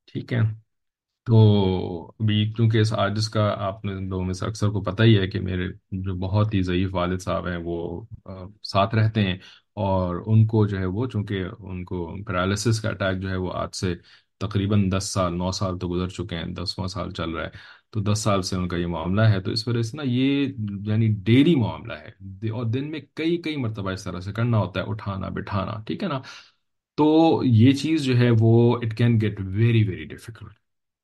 [0.06, 0.40] ٹھیک ہے۔
[1.24, 1.38] تو
[2.20, 5.28] ابھی کیونکہ اس عاجز کا آپ نے لوگوں میں سے اکثر کو پتہ ہی ہے
[5.28, 8.02] کہ میرے جو بہت ہی ضعیف والد صاحب ہیں وہ
[8.64, 9.38] ساتھ رہتے ہیں
[9.74, 13.52] اور ان کو جو ہے وہ، چونکہ ان کو پیرالسس کا اٹیک جو ہے وہ
[13.54, 13.96] آج سے
[14.40, 17.50] تقریباً دس سال، نو سال تو گزر چکے ہیں، دسواں سال چل رہا ہے۔
[17.92, 20.48] تو دس سال سے ان کا یہ معاملہ ہے۔ تو اس وجہ سے نا یہ
[20.86, 24.80] یعنی ڈیلی معاملہ ہے۔ اور دن میں کئی کئی مرتبہ اس طرح سے کرنا ہوتا
[24.80, 26.20] ہے، اٹھانا، بٹھانا، ٹھیک ہے نا؟
[26.98, 30.52] تو یہ چیز جو ہے وہ it can get very very difficult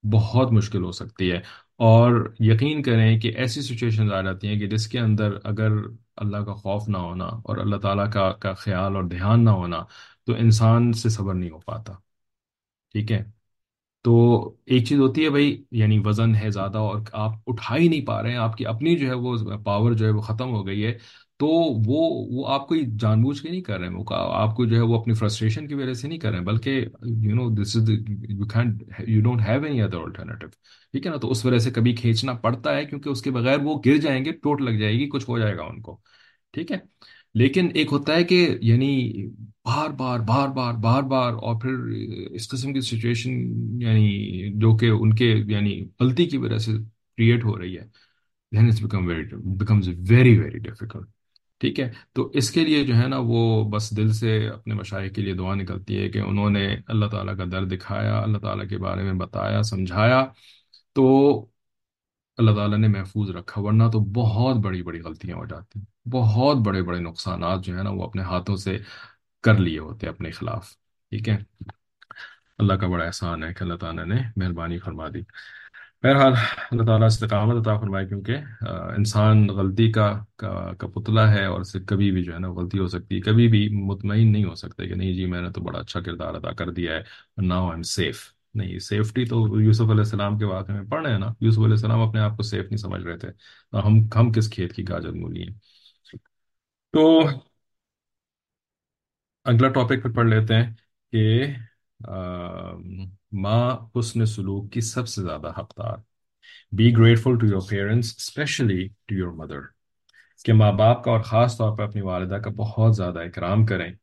[0.04, 1.38] بہت مشکل ہو سکتی ہے۔
[1.78, 5.72] اور یقین کریں کہ ایسی سچویشنز آ جاتی ہیں کہ جس کے اندر اگر
[6.16, 9.84] اللہ کا خوف نہ ہونا اور اللہ تعالیٰ کا کا خیال اور دھیان نہ ہونا
[10.26, 11.94] تو انسان سے صبر نہیں ہو پاتا۔
[12.92, 13.24] ٹھیک ہے؟
[14.04, 14.16] تو
[14.66, 18.24] ایک چیز ہوتی ہے بھائی یعنی وزن ہے زیادہ اور آپ اٹھا ہی نہیں پا
[18.24, 20.86] رہے ہیں، آپ کی اپنی جو ہے وہ پاور جو ہے وہ ختم ہو گئی
[20.86, 20.98] ہے۔
[21.40, 22.00] تو وہ
[22.32, 24.82] وہ آپ کوئی جان بوجھ کے نہیں کر رہے ہیں، وہ آپ کو جو ہے
[24.82, 26.86] وہ اپنی فرسٹریشن کی وجہ سے نہیں کر رہے ہیں، بلکہ
[27.24, 31.18] you know this is you can you don't have any other alternative ٹھیک ہے نا؟
[31.18, 34.24] تو اس وجہ سے کبھی کھینچنا پڑتا ہے، کیونکہ اس کے بغیر وہ گر جائیں
[34.26, 35.98] گے ٹوٹ لگ جائے گی، کچھ ہو جائے گا ان کو،
[36.54, 36.78] ٹھیک ہے؟
[37.36, 39.26] لیکن ایک ہوتا ہے کہ یعنی
[39.66, 41.72] بار بار بار بار بار بار، اور پھر
[42.32, 43.32] اس قسم کی سچویشن
[43.82, 46.72] یعنی جو کہ ان کے یعنی غلطی کی وجہ سے
[47.18, 47.86] کریٹ ہو رہی ہے،
[48.52, 49.24] then it's become very
[49.58, 51.08] becomes very very difficult.
[51.60, 55.16] ٹھیک ہے؟ تو اس کے لیے جو ہے نا وہ بس دل سے اپنے مشاہد
[55.16, 58.70] کے لیے دعا نکلتی ہے کہ انہوں نے اللہ تعالیٰ کا در دکھایا، اللہ تعالیٰ
[58.70, 60.26] کے بارے میں بتایا، سمجھایا،
[60.94, 61.36] تو
[62.38, 66.58] اللہ تعالیٰ نے محفوظ رکھا، ورنہ تو بہت بڑی بڑی غلطیاں ہو جاتی ہیں۔ بہت
[66.58, 68.78] بڑے بڑے نقصانات جو ہے نا وہ اپنے ہاتھوں سے
[69.44, 70.70] کر لیے ہوتے ہیں اپنے خلاف۔
[71.10, 71.38] ٹھیک ہے؟
[72.58, 75.20] اللہ کا بڑا احسان ہے کہ اللہ تعالیٰ نے مہربانی فرما دی۔
[76.04, 76.34] بہرحال
[76.72, 80.08] اللہ تعالیٰ استقامت عطا فرمائے کیونکہ آ، انسان غلطی کا
[80.38, 83.16] کا کا پتلا ہے اور اس سے کبھی بھی جو ہے نا غلطی ہو سکتی
[83.16, 86.00] ہے کبھی بھی مطمئن نہیں ہو سکتا کہ نہیں جی میں نے تو بڑا اچھا
[86.02, 87.02] کردار ادا کر دیا ہے
[87.44, 88.22] ناؤ آئی ایم سیف
[88.56, 91.72] نہیں سیفٹی تو یوسف علیہ السلام کے واقعے میں پڑھ رہے ہیں نا یوسف علیہ
[91.72, 93.28] السلام اپنے آپ کو سیف نہیں سمجھ رہے تھے
[93.74, 95.54] ہم ہم کس کھیت کی گاجر مولی ہیں؟
[96.94, 97.04] تو
[99.46, 100.74] اگلا ٹاپک پہ پڑھ لیتے ہیں
[101.14, 101.24] کہ
[102.00, 105.98] آم، ماں حسن سلوک کی سب سے زیادہ حقدار۔
[106.72, 109.60] Be grateful to your parents specially to your mother
[110.46, 113.94] کہ ماں باپ کا اور خاص طور پر اپنی والدہ کا بہت زیادہ اکرام کریں۔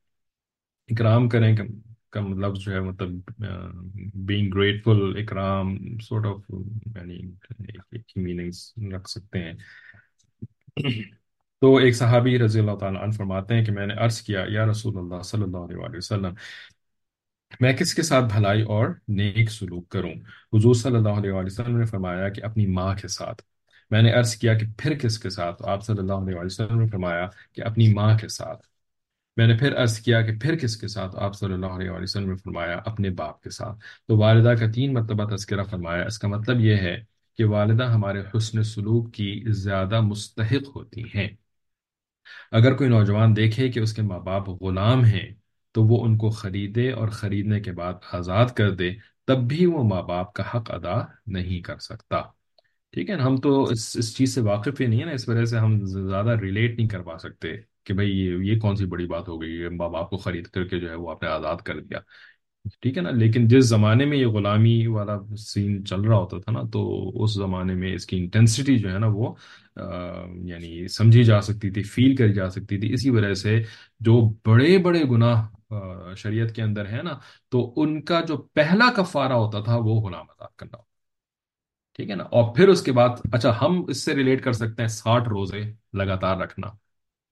[0.89, 1.65] اکرام کریں کا
[2.11, 3.11] کا لفظ جو ہے مطلب
[4.15, 6.41] بینگ گریٹفل اکرام سورٹ آف
[6.97, 7.17] یعنی
[7.59, 9.53] ایک ہی میننگس رکھ سکتے ہیں۔
[11.61, 14.67] تو ایک صحابی رضی اللہ تعالیٰ عنہ فرماتے ہیں کہ میں نے عرض کیا، یا
[14.67, 16.35] رسول اللہ صلی اللہ علیہ وآلہ وسلم
[17.61, 20.13] میں کس کے ساتھ بھلائی اور نیک سلوک کروں؟
[20.53, 23.43] حضور صلی اللہ علیہ وسلم نے فرمایا کہ اپنی ماں کے ساتھ۔
[23.91, 26.89] میں نے عرض کیا کہ پھر کس کے ساتھ؟ آپ صلی اللہ علیہ وسلم نے
[26.89, 28.67] فرمایا کہ اپنی ماں کے ساتھ۔
[29.37, 32.31] میں نے پھر عرض کیا کہ پھر کس کے ساتھ؟ آپ صلی اللہ علیہ وسلم
[32.31, 36.29] نے فرمایا اپنے باپ کے ساتھ۔ تو والدہ کا تین مرتبہ تذکرہ فرمایا۔ اس کا
[36.29, 37.05] مطلب یہ ہے
[37.39, 41.29] کہ والدہ ہمارے حسن سلوک کی زیادہ مستحق ہوتی ہیں۔
[42.53, 45.44] اگر کوئی نوجوان دیکھے کہ اس کے ماں باپ غلام ہیں
[45.75, 48.91] تو وہ ان کو خریدے اور خریدنے کے بعد آزاد کر دے،
[49.27, 52.21] تب بھی وہ ماں باپ کا حق ادا نہیں کر سکتا۔
[52.95, 55.29] ٹھیک ہے نا ہم تو اس اس چیز سے واقف ہی نہیں ہے نا، اس
[55.29, 58.85] وجہ سے ہم زیادہ ریلیٹ نہیں کر پا سکتے کہ بھائی یہ یہ کون سی
[58.87, 61.29] بڑی بات ہو گئی ماں باپ کو خرید کر کے جو ہے وہ آپ نے
[61.29, 61.99] آزاد کر دیا۔
[62.83, 66.53] ٹھیک ہے نا، لیکن جس زمانے میں یہ غلامی والا سین چل رہا ہوتا تھا
[66.53, 66.83] نا، تو
[67.23, 69.35] اس زمانے میں اس کی انٹینسٹی جو ہے نا وہ
[70.49, 73.63] یعنی سمجھی جا سکتی تھی فیل کری جا سکتی تھی۔ اسی وجہ سے
[74.01, 75.45] جو بڑے بڑے گناہ
[76.17, 80.27] شریعت کے اندر ہے نا، تو ان کا جو پہلا کفارہ ہوتا تھا وہ غلام
[80.31, 80.95] آزاد کرنا ہوتا
[81.97, 84.83] ٹھیک ہے نا؟ اور پھر اس کے بعد اچھا ہم اس سے ریلیٹ کر سکتے
[84.83, 86.67] ہیں ساٹھ روزے لگاتار رکھنا۔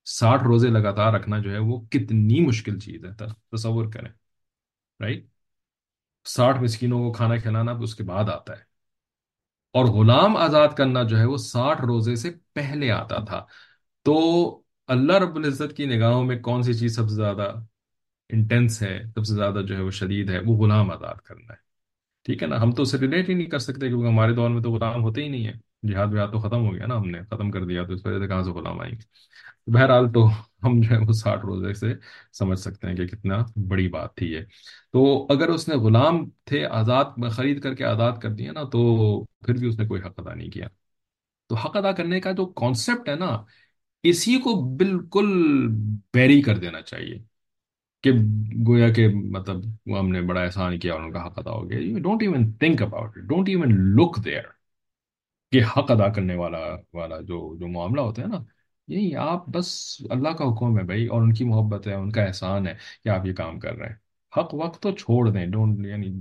[0.04, 3.10] ساٹھ روزے لگاتار رکھنا جو ہے وہ کتنی مشکل چیز ہے
[3.56, 4.10] تصور کریں
[5.00, 5.26] رائٹ
[6.24, 8.62] ساٹھ مسکینوں کو کھانا کھلانا اس کے بعد آتا ہے۔
[9.72, 13.46] اور غلام آزاد کرنا جو ہے وہ ساٹھ روزے سے پہلے آتا تھا۔
[14.02, 14.14] تو
[14.86, 17.52] اللہ رب العزت کی نگاہوں میں کون سی چیز سب سے زیادہ
[18.32, 21.62] انٹینس ہے، سب سے زیادہ جو ہے وہ شدید ہے، وہ غلام آزاد کرنا ہے۔
[22.24, 24.62] ٹھیک ہے نا، ہم تو اسے ریلیٹ ہی نہیں کر سکتے کیونکہ ہمارے دور میں
[24.62, 27.18] تو غلام ہوتے ہی نہیں ہے جہاد وہاد تو ختم ہو گیا نا ہم نے،
[27.30, 29.32] ختم کر دیا تو اس وجہ سے کہاں سے غلام آئیں۔ گے
[29.66, 30.26] بہرحال تو
[30.64, 31.94] ہم جو ہے وہ ساٹھ روزے سے
[32.32, 34.40] سمجھ سکتے ہیں کہ کتنا بڑی بات تھی یہ۔
[34.92, 39.24] تو اگر اس نے غلام تھے آزاد، خرید کر کے آزاد کر دیا نا تو
[39.24, 40.68] پھر بھی اس نے کوئی حق ادا نہیں کیا۔
[41.48, 43.44] تو حق ادا کرنے کا جو کانسیپٹ ہے نا،
[44.02, 45.68] اسی کو بالکل
[46.14, 47.31] بیری کر دینا چاہیے۔
[48.02, 48.12] کہ
[48.66, 51.70] گویا کہ مطلب وہ ہم نے بڑا احسان کیا اور ان کا حق ادا ہو
[51.70, 54.42] گیا۔ Don't even think about it don't even look there
[55.52, 56.58] کہ حق ادا کرنے والا
[56.92, 58.44] والا جو جو معاملہ ہوتا ہے نا،
[58.88, 62.24] یہی آپ بس اللہ کا حکم ہے بھائی اور ان کی محبت ہے، ان کا
[62.24, 63.96] احسان ہے کہ آپ یہ کام کر رہے ہیں۔
[64.38, 66.20] حق وقت تو چھوڑ دیں ڈونٹ یعنی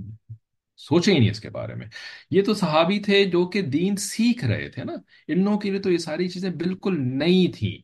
[0.76, 1.86] سوچیں ہی نہیں اس کے بارے میں۔
[2.30, 4.92] یہ تو صحابی تھے جو کہ دین سیکھ رہے تھے نا،
[5.28, 7.82] ان لوگوں کے لیے تو یہ ساری چیزیں بالکل نئی تھیں۔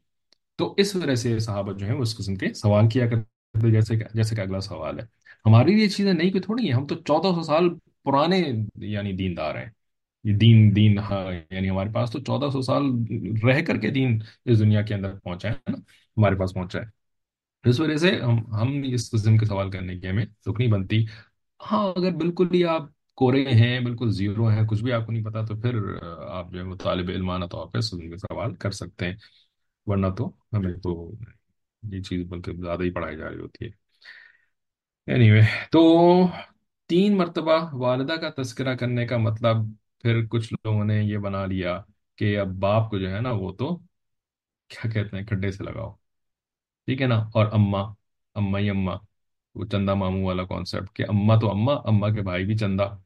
[0.57, 4.37] تو اس وجہ سے صحابت جو ہے اس قسم کے سوال کیا کرتے جیسے جیسے
[4.37, 5.05] کہ اگلا سوال ہے۔
[5.47, 7.69] ہماری لیے چیزیں نئی کوئی تھوڑی ہیں، ہم تو چودہ سو سال
[8.05, 8.45] پرانے
[8.77, 9.67] یعنی دیندار ہیں۔
[10.25, 12.83] یہ دین دین ہاں، یعنی ہمارے پاس تو چودہ سو سال
[13.45, 15.79] رہ کر کے دین اس دنیا کے اندر پہنچا ہے نا،
[16.17, 16.99] ہمارے پاس پہنچا ہے۔
[17.71, 21.05] اس وجہ سے ہم ہم اس قسم کے سوال کرنے کی ہمیں رکنی بنتی۔
[21.71, 22.83] ہاں اگر بالکل ہی آپ
[23.15, 25.79] کورے ہیں، بالکل زیرو ہیں، کچھ بھی آپ کو نہیں پتا، تو پھر
[26.29, 29.17] آپ جو ہے وہ طالب علمانہ طور پہ سوال کر سکتے ہیں۔
[29.87, 31.13] ورنہ تو ہمیں تو
[31.83, 33.71] یہ چیز بلکہ زیادہ ہی پڑھائی جا رہی ہوتی ہے۔
[35.07, 35.81] اینی anyway, تو
[36.87, 39.57] تین مرتبہ والدہ کا تذکرہ کرنے کا مطلب
[40.03, 41.83] پھر کچھ لوگوں نے یہ بنا لیا
[42.17, 43.77] کہ اب باپ کو جو ہے نا وہ تو
[44.69, 45.93] کیا کہتے ہیں کھڈے سے لگاؤ۔
[46.87, 47.81] ٹھیک ہے نا؟ اور اما
[48.35, 48.93] اما ہی اما
[49.55, 52.97] وہ چندہ ماموں والا کانسیپٹ کہ اما تو اما اما کے بھائی بھی چندہ۔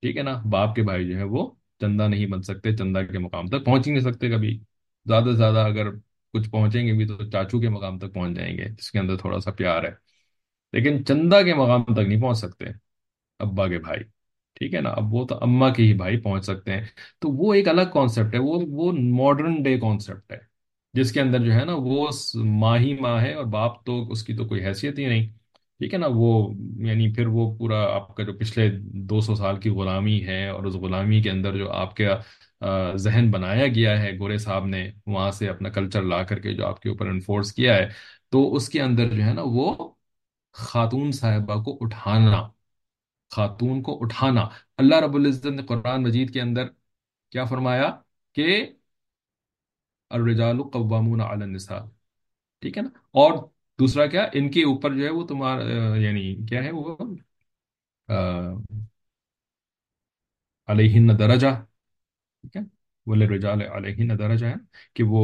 [0.00, 3.18] ٹھیک ہے نا؟ باپ کے بھائی جو ہے وہ چندہ نہیں بن سکتے چندہ کے
[3.18, 4.60] مقام تک پہنچ ہی نہیں سکتے کبھی۔
[5.06, 5.88] زیادہ سے زیادہ اگر
[6.32, 9.16] کچھ پہنچیں گے بھی تو چاچو کے مقام تک پہنچ جائیں گے، جس کے اندر
[9.16, 9.90] تھوڑا سا پیار ہے۔
[10.72, 12.64] لیکن چندہ کے مقام تک نہیں پہنچ سکتے
[13.38, 14.02] ابا کے بھائی،
[14.54, 16.84] ٹھیک ہے نا؟ اب وہ تو اما کے ہی بھائی پہنچ سکتے ہیں۔
[17.20, 20.38] تو وہ ایک الگ کانسیپٹ ہے، وہ وہ ماڈرن ڈے کانسیپٹ ہے۔
[20.94, 24.22] جس کے اندر جو ہے نا وہ ماں ہی ماں ہے اور باپ تو اس
[24.22, 25.41] کی تو کوئی حیثیت ہی نہیں۔
[25.82, 26.54] ٹھیک ہے نا، وہ
[26.86, 28.68] یعنی پھر وہ پورا آپ کا جو پچھلے
[29.10, 33.30] دو سو سال کی غلامی ہے اور اس غلامی کے اندر جو آپ کا ذہن
[33.30, 36.80] بنایا گیا ہے، گورے صاحب نے وہاں سے اپنا کلچر لا کر کے جو آپ
[36.80, 37.88] کے اوپر انفورس کیا ہے،
[38.30, 39.94] تو اس کے اندر جو ہے نا وہ
[40.52, 42.48] خاتون صاحبہ کو اٹھانا،
[43.30, 46.66] خاتون کو اٹھانا۔ اللہ رب العزت نے قرآن مجید کے اندر
[47.30, 47.90] کیا فرمایا
[48.32, 48.66] کہ
[50.10, 51.84] الرجال قوامون علی النساء۔
[52.60, 53.32] ٹھیک ہے نا؟ اور
[53.82, 56.96] دوسرا کیا؟ ان کے اوپر جو ہے وہ تمہارا یعنی کیا ہے وہ؟
[60.68, 61.48] علیہن درجہ،
[62.40, 62.62] ٹھیک ہے؟
[63.06, 64.54] وہ رجال علیہن درجہ ہے
[64.94, 65.22] کہ وہ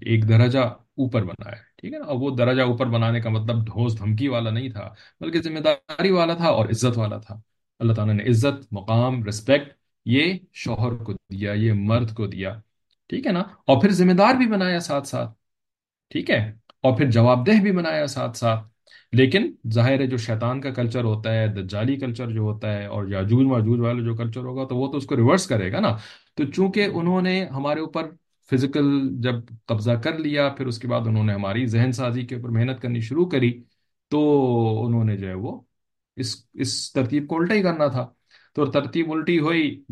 [0.00, 3.64] ایک درجہ اوپر بنا ہے، ٹھیک ہے؟ نا اور وہ درجہ اوپر بنانے کا مطلب
[3.66, 4.88] ڈھوس دھمکی والا نہیں تھا،
[5.20, 7.40] بلکہ ذمہ داری والا تھا اور عزت والا تھا۔
[7.80, 9.72] اللہ تعالیٰ نے عزت، مقام رسپیکٹ
[10.06, 12.54] یہ شوہر کو دیا، یہ مرد کو دیا،
[13.10, 15.30] ٹھیک ہے نا؟ اور پھر ذمہ دار بھی بنایا ساتھ ساتھ،
[16.10, 18.68] ٹھیک ہے؟ اور پھر جواب دہ بھی بنایا ساتھ ساتھ۔
[19.12, 23.08] لیکن ظاہر ہے جو شیطان کا کلچر ہوتا ہے، دجالی کلچر جو ہوتا ہے اور
[23.08, 25.96] یاجوج ماجوج والا جو کلچر ہوگا تو وہ تو اس کو ریورس کرے گا نا۔
[26.34, 28.10] تو چونکہ انہوں نے ہمارے اوپر
[28.50, 29.34] فزیکل جب
[29.66, 32.82] قبضہ کر لیا، پھر اس کے بعد انہوں نے ہماری ذہن سازی کے اوپر محنت
[32.82, 33.62] کرنی شروع کری
[34.08, 34.20] تو
[34.86, 35.60] انہوں نے جو ہے وہ
[36.16, 38.06] اس اس ترتیب کو الٹا ہی کرنا تھا۔
[38.52, 39.84] تو ترتیب الٹی ہوئی۔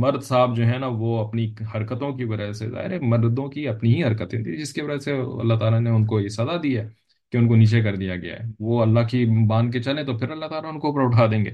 [0.00, 3.68] مرد صاحب جو ہے نا وہ اپنی حرکتوں کی وجہ سے ظاہر ہے مردوں کی
[3.68, 6.56] اپنی ہی حرکتیں تھیں جس کی وجہ سے اللہ تعالیٰ نے ان کو یہ سزا
[6.62, 6.88] دی ہے
[7.32, 10.18] کہ ان کو نیچے کر دیا گیا ہے۔ وہ اللہ کی مان کے چلے تو
[10.18, 11.50] پھر اللہ تعالیٰ ان کو اوپر اٹھا دیں گے۔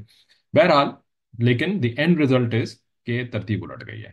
[0.53, 0.89] بہرحال
[1.39, 2.75] لیکن دی اینڈ ریزلٹ از
[3.07, 4.11] کہ ترتیب الٹ گئی ہے۔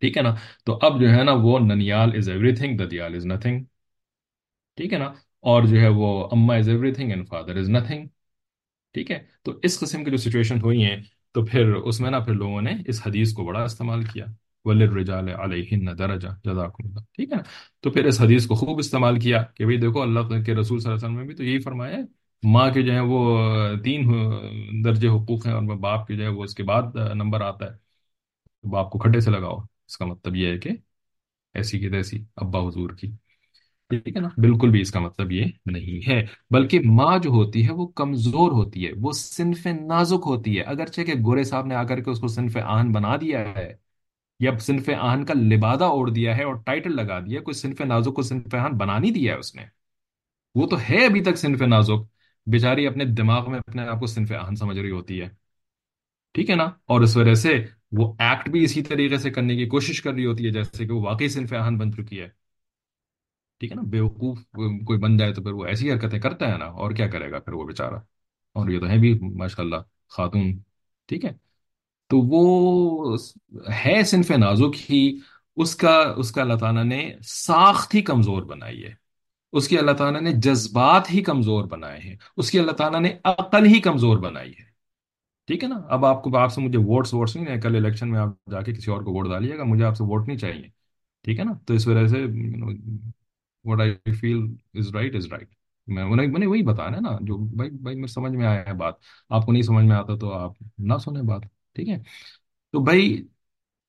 [0.00, 3.26] ٹھیک ہے نا؟ تو اب جو ہے نا وہ ننیال از ایوری تھنگ ددیال از
[3.26, 3.64] نتھنگ
[4.76, 5.06] ٹھیک ہے نا؟
[5.40, 8.06] اور جو ہے وہ اما is everything and father is nothing
[8.96, 10.96] ٹھیک ہے؟ تو اس قسم کی جو سچویشن ہوئی ہیں،
[11.34, 14.24] تو پھر اس میں نا پھر لوگوں نے اس حدیث کو بڑا استعمال کیا۔
[14.64, 17.42] وَلِلرِّجَالِ عَلَيْهِنَّ دَرَجَةٌ جزاکم اللہ۔ ٹھیک ہے نا؟
[17.80, 20.92] تو پھر اس حدیث کو خوب استعمال کیا کہ بھئی دیکھو اللہ کے رسول صلی
[20.92, 22.02] اللہ علیہ وسلم نے بھی تو یہی فرمایا ہے،
[22.42, 23.38] ماں کے جو ہے وہ
[23.84, 24.12] تین
[24.84, 26.82] درجے حقوق ہیں اور باپ کے جو ہے وہ اس کے بعد
[27.14, 27.86] نمبر آتا ہے۔
[28.68, 29.56] باپ کو کھڈے سے لگاؤ۔
[29.88, 30.70] اس کا مطلب یہ ہے کہ
[31.54, 33.25] ایسی کی تیسی ابا حضور کی۔
[33.90, 37.66] ٹھیک ہے نا؟ بالکل بھی اس کا مطلب یہ نہیں ہے۔ بلکہ ماں جو ہوتی
[37.66, 41.74] ہے وہ کمزور ہوتی ہے، وہ صنف نازک ہوتی ہے۔ اگرچہ کہ گورے صاحب نے
[41.74, 43.74] آ کر کے اس کو صنف آہن بنا دیا ہے،
[44.40, 48.14] یا صنف آہن کا لبادہ اوڑھ دیا ہے اور ٹائٹل لگا دیا کوئی صنف نازک
[48.14, 49.62] کو صنف آہن بنا نہیں دیا ہے اس نے۔
[50.54, 54.32] وہ تو ہے ابھی تک صنف نازک۔ بیچاری اپنے دماغ میں اپنے آپ کو صنف
[54.32, 55.28] آہن سمجھ رہی ہوتی ہے۔
[56.34, 59.66] ٹھیک ہے نا؟ اور اس وجہ سے وہ ایکٹ بھی اسی طریقے سے کرنے کی
[59.66, 62.28] کوشش کر رہی ہوتی ہے، جیسے کہ وہ واقعی صنف آہن بن چکی ہے۔
[63.60, 64.38] ٹھیک ہے نا، بیوقوف
[64.86, 67.38] کوئی بن جائے تو پھر وہ ایسی حرکتیں کرتا ہے نا، اور کیا کرے گا
[67.38, 67.98] پھر وہ بیچارہ؟
[68.54, 69.76] اور یہ تو ہے بھی ماشاء اللہ
[70.08, 70.58] خاتون،
[71.08, 71.32] ٹھیک ہے؟
[72.08, 73.16] تو وہ
[73.84, 75.18] ہے صنف نازک ہی،
[75.56, 78.92] اس کا اس کا اللہ تعالیٰ نے ساخت ہی کمزور بنائی ہے۔
[79.52, 83.16] اس کی اللہ تعالیٰ نے جذبات ہی کمزور بنائے ہیں۔ اس کی اللہ تعالیٰ نے
[83.24, 84.64] عقل ہی کمزور بنائی ہے۔
[85.46, 88.20] ٹھیک ہے نا؟ اب آپ کو، آپ سے مجھے ووٹس ووٹس نہیں کل الیکشن میں
[88.20, 90.68] آپ جا کے کسی اور کو ووٹ ڈالیے گا، مجھے آپ سے ووٹ نہیں چاہیے۔
[91.24, 92.26] ٹھیک ہے نا؟ تو اس وجہ سے
[93.66, 94.38] what I feel
[94.74, 95.48] is right is right
[95.86, 98.72] میں میں نے وہی بتانا ہے نا، جو بھائی بھائی میرے سمجھ میں آیا ہے
[98.74, 98.94] بات۔
[99.28, 101.42] آپ کو نہیں سمجھ میں آتا تو آپ نہ سنیں بات،
[101.74, 101.98] ٹھیک ہے؟
[102.72, 103.22] تو بھائی،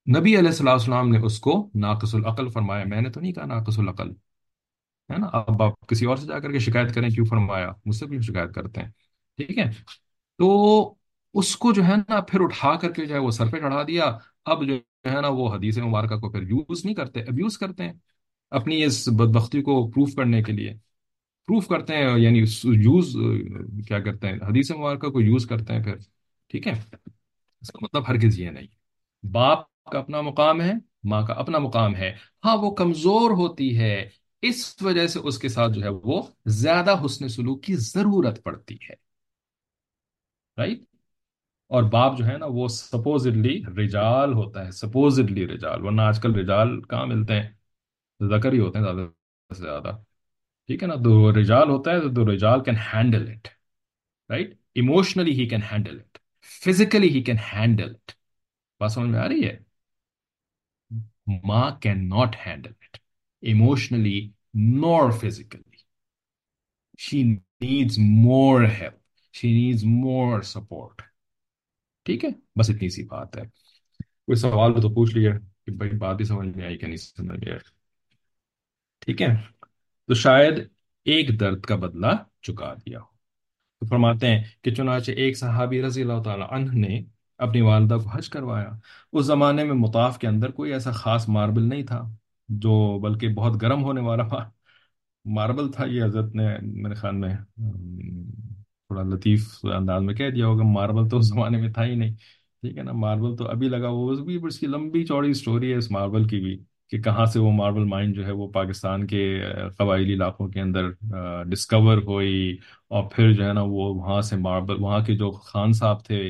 [0.07, 3.45] نبی علیہ السلام السلام نے اس کو ناقص العقل فرمایا۔ میں نے تو نہیں کہا
[3.45, 4.09] ناقص العقل،
[5.11, 7.95] ہے نا؟ اب آپ کسی اور سے جا کر کے شکایت کریں، کیوں فرمایا؟ مجھ
[7.95, 8.89] سے بھی شکایت کرتے ہیں؟
[9.37, 9.71] ٹھیک ہے؟
[10.37, 10.93] تو
[11.33, 13.83] اس کو جو ہے نا، پھر اٹھا کر کے جو ہے وہ سر پہ چڑھا
[13.83, 14.73] دیا۔ اب جو
[15.05, 17.93] ہے نا، وہ حدیث مبارکہ کو پھر یوز نہیں کرتے ابیوز کرتے ہیں۔
[18.49, 20.73] اپنی اس بدبختی کو پروف کرنے کے لیے۔
[21.47, 23.17] پروف کرتے ہیں یعنی یوز،
[23.87, 25.95] کیا کرتے ہیں، حدیث مبارکہ کو یوز کرتے ہیں پھر،
[26.47, 26.71] ٹھیک ہے؟
[27.61, 28.67] اس کا مطلب ہرگز یہ نہیں۔
[29.25, 32.13] باپ کا اپنا مقام ہے، ماں کا اپنا مقام ہے۔
[32.45, 34.09] ہاں وہ کمزور ہوتی ہے،
[34.41, 38.75] اس وجہ سے اس کے ساتھ جو ہے وہ زیادہ حسن سلوک کی ضرورت پڑتی
[38.75, 38.93] ہے۔
[40.57, 40.79] رائٹ
[41.67, 46.35] اور باپ جو ہے نا، وہ سپوزڈلی رجال ہوتا ہے سپوزڈلی رجال، ورنہ آج کل
[46.35, 47.49] رجال کہاں ملتے ہیں؟
[48.21, 49.07] ذکر ہی ہوتے ہیں زیادہ
[49.55, 49.97] سے زیادہ۔
[50.67, 53.47] ٹھیک ہے نا تو رجال ہوتا ہے تو رجال can handle it
[54.29, 56.17] right emotionally he can handle it
[56.65, 58.11] physically he can handle it
[58.79, 59.57] بات سمجھ میں آ رہی ہے؟
[61.43, 62.97] ماں can not handle it
[63.41, 65.77] emotionally nor physically
[66.97, 67.23] she
[67.61, 68.93] needs more help
[69.33, 71.01] she needs more support
[72.03, 73.41] ٹھیک ہے؟ بس اتنی سی بات ہے۔
[74.01, 75.31] کوئی سوال تو پوچھ لیا
[75.65, 77.76] کہ بھائی بات ہی سمجھ میں آئی کہ نہیں سمجھ میں آئی۔
[79.07, 79.35] ٹھیک ہے؟
[80.07, 80.53] تو شاید
[81.05, 83.05] ایک درد کا بدلہ چکا دیا ہو۔
[83.79, 87.01] تو فرماتے ہیں کہ چنانچہ ایک صحابی رضی اللہ تعالی عنہ نے
[87.37, 88.71] اپنی والدہ کو حج کروایا۔
[89.13, 92.01] اس زمانے میں مطاف کے اندر کوئی ایسا خاص ماربل نہیں تھا،
[92.49, 94.23] جو بلکہ بہت گرم ہونے والا
[95.25, 97.35] ماربل تھا۔ یہ حضرت نے میرے خیال میں،
[98.87, 102.13] تھوڑا لطیف انداز میں کہہ دیا ہوگا، ماربل تو اس زمانے میں تھا ہی نہیں۔
[102.61, 105.77] ٹھیک ہے نا، ماربل تو ابھی لگا وہ بھی اس کی لمبی چوڑی سٹوری ہے،
[105.77, 106.57] اس ماربل کی بھی۔
[106.91, 109.21] کہ کہاں سے وہ ماربل مائن جو ہے وہ پاکستان کے
[109.77, 110.89] قبائلی علاقوں کے اندر
[111.49, 112.57] ڈسکور ہوئی
[112.89, 116.21] اور پھر جو ہے نا وہ وہاں سے ماربل وہاں کے جو خان صاحب تھے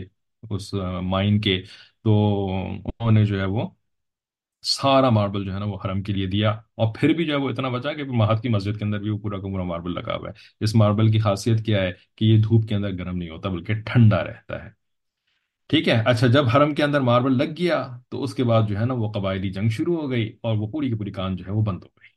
[0.44, 1.62] اس مائن کے،
[2.04, 2.14] تو
[2.58, 3.68] انہوں نے جو ہے وہ
[4.64, 7.40] سارا ماربل جو ہے نا وہ حرم کے لیے دیا اور پھر بھی جو ہے
[7.40, 9.94] وہ اتنا بچا کہ مہت کی مسجد کے اندر بھی وہ پورا کا پورا ماربل
[9.94, 13.18] لگا ہوا ہے۔ اس ماربل کی خاصیت کیا ہے کہ یہ دھوپ کے اندر گرم
[13.18, 14.70] نہیں ہوتا بلکہ ٹھنڈا رہتا ہے۔
[15.70, 17.78] ٹھیک ہے۔ اچھا جب حرم کے اندر ماربل لگ گیا
[18.10, 20.68] تو اس کے بعد جو ہے نا وہ قبائلی جنگ شروع ہو گئی اور وہ
[20.68, 22.08] پوری کی پوری کان جو ہے وہ بند ہو گئی۔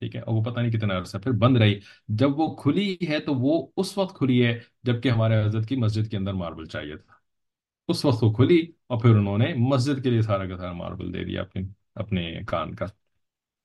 [0.00, 1.78] ٹھیک ہے، اور وہ پتہ نہیں کتنا عرصہ پھر بند رہی۔
[2.08, 6.10] جب وہ کھلی ہے تو وہ اس وقت کھلی ہے جبکہ ہمارے حضرت کی مسجد
[6.10, 7.12] کے اندر ماربل چاہیے تھا۔
[7.88, 11.12] اس وقت وہ کھلی اور پھر انہوں نے مسجد کے لیے سارا کا سارا ماربل
[11.14, 11.62] دے دیا اپنے
[11.94, 12.86] اپنے کان کا۔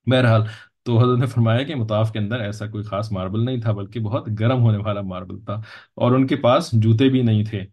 [0.08, 0.42] بہرحال
[0.84, 4.00] تو حضرت نے فرمایا کہ مطاف کے اندر ایسا کوئی خاص ماربل نہیں تھا بلکہ
[4.00, 5.54] بہت گرم ہونے والا ماربل تھا
[5.96, 7.66] اور ان کے پاس جوتے بھی نہیں تھے۔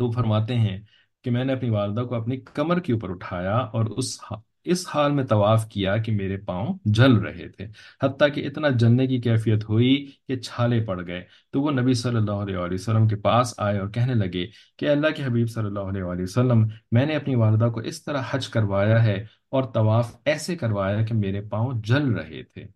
[0.00, 0.78] تو فرماتے ہیں
[1.24, 4.18] کہ میں نے اپنی والدہ کو اپنی کمر کے اوپر اٹھایا اور اس
[4.64, 7.66] اس حال میں طواف کیا کہ میرے پاؤں جل رہے تھے،
[8.02, 9.94] حتیٰ کہ اتنا جلنے کی کیفیت ہوئی
[10.28, 11.22] کہ چھالے پڑ گئے۔
[11.52, 14.46] تو وہ نبی صلی اللہ علیہ وآلہ وسلم کے پاس آئے اور کہنے لگے
[14.78, 18.04] کہ اللہ کے حبیب صلی اللہ علیہ وآلہ وسلم، میں نے اپنی والدہ کو اس
[18.04, 22.66] طرح حج کروایا ہے اور طواف ایسے کروایا کہ میرے پاؤں جل رہے تھے۔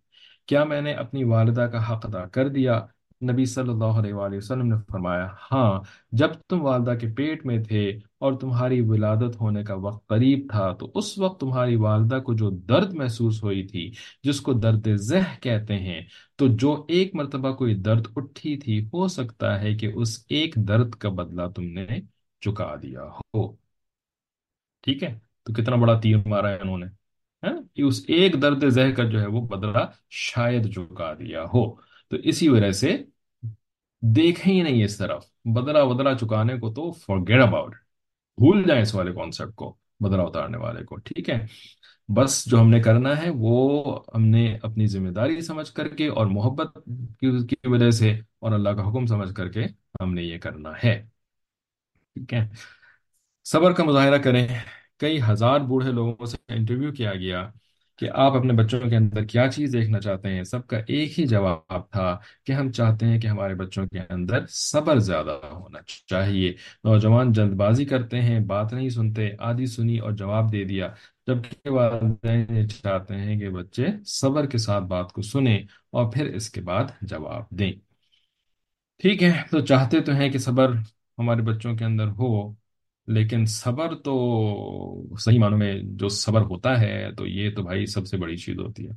[0.45, 2.85] کیا میں نے اپنی والدہ کا حق ادا کر دیا؟
[3.21, 5.79] نبی صلی اللہ علیہ وآلہ وسلم نے فرمایا ہاں
[6.11, 10.71] جب تم والدہ کے پیٹ میں تھے اور تمہاری ولادت ہونے کا وقت قریب تھا،
[10.71, 13.91] تو اس وقت تمہاری والدہ کو جو درد محسوس ہوئی تھی،
[14.23, 16.01] جس کو درد ذہ کہتے ہیں،
[16.35, 20.95] تو جو ایک مرتبہ کوئی درد اٹھی تھی، ہو سکتا ہے کہ اس ایک درد
[20.95, 21.87] کا بدلہ تم نے
[22.41, 23.55] چکا دیا ہو۔
[24.83, 25.13] ٹھیک ہے؟
[25.43, 26.85] تو کتنا بڑا تیر مارا ہے انہوں نے
[27.43, 31.65] ہاں، کہ اس ایک درد ذہ کا جو ہے وہ بدلہ شاید چکا دیا ہو۔
[32.07, 32.97] تو اسی وجہ سے
[34.01, 37.71] دیکھیں ہی نہیں اس طرف۔ بدلہ بدلہ چکانے کو تو فارگیٹ اباؤٹ
[38.37, 41.45] بھول جائیں اس والے کانسیپٹ کو، بدلہ اتارنے والے کو، ٹھیک ہے؟
[42.07, 43.83] بس جو ہم نے کرنا ہے وہ
[44.15, 46.77] ہم نے اپنی ذمہ داری سمجھ کر کے اور محبت
[47.19, 49.63] کی وجہ سے اور اللہ کا حکم سمجھ کر کے
[50.01, 51.07] ہم نے یہ کرنا ہے۔
[52.13, 52.47] ٹھیک ہے؟
[53.45, 54.47] صبر کا مظاہرہ کریں۔
[54.99, 57.51] کئی ہزار بوڑھے لوگوں سے انٹرویو کیا گیا۔
[57.97, 61.27] کہ آپ اپنے بچوں کے اندر کیا چیز دیکھنا چاہتے ہیں؟ سب کا ایک ہی
[61.27, 66.53] جواب تھا کہ ہم چاہتے ہیں کہ ہمارے بچوں کے اندر صبر زیادہ ہونا چاہیے۔
[66.83, 70.89] نوجوان جلد بازی کرتے ہیں، بات نہیں سنتے آدھی سنی اور جواب دے دیا۔
[71.27, 75.57] جبکہ والدین چاہتے ہیں کہ بچے صبر کے ساتھ بات کو سنیں
[75.91, 77.73] اور پھر اس کے بعد جواب دیں۔
[78.97, 80.73] ٹھیک ہے، تو چاہتے تو ہیں کہ صبر
[81.17, 82.53] ہمارے بچوں کے اندر ہو
[83.07, 84.13] لیکن صبر تو
[85.19, 88.59] صحیح معنوں میں جو صبر ہوتا ہے، تو یہ تو بھائی سب سے بڑی چیز
[88.59, 88.93] ہوتی ہے۔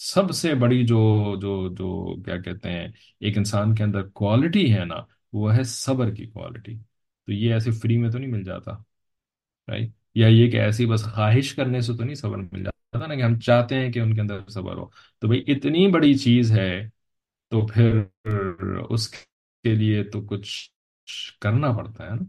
[0.00, 0.98] سب سے بڑی جو
[1.40, 2.88] جو جو کیا کہتے ہیں،
[3.20, 5.00] ایک انسان کے اندر کوالٹی ہے نا،
[5.32, 6.76] وہ ہے صبر کی کوالٹی
[7.28, 8.72] تو یہ ایسے فری میں تو نہیں مل جاتا
[9.68, 13.14] رائٹ یا یہ کہ ایسی بس خواہش کرنے سے تو نہیں صبر مل جاتا نا،
[13.14, 14.86] کہ ہم چاہتے ہیں کہ ان کے اندر صبر ہو۔
[15.18, 16.88] تو بھائی اتنی بڑی چیز ہے،
[17.50, 18.02] تو پھر
[18.90, 20.48] اس کے لیے تو کچھ
[21.40, 22.24] کرنا پڑتا ہے نا۔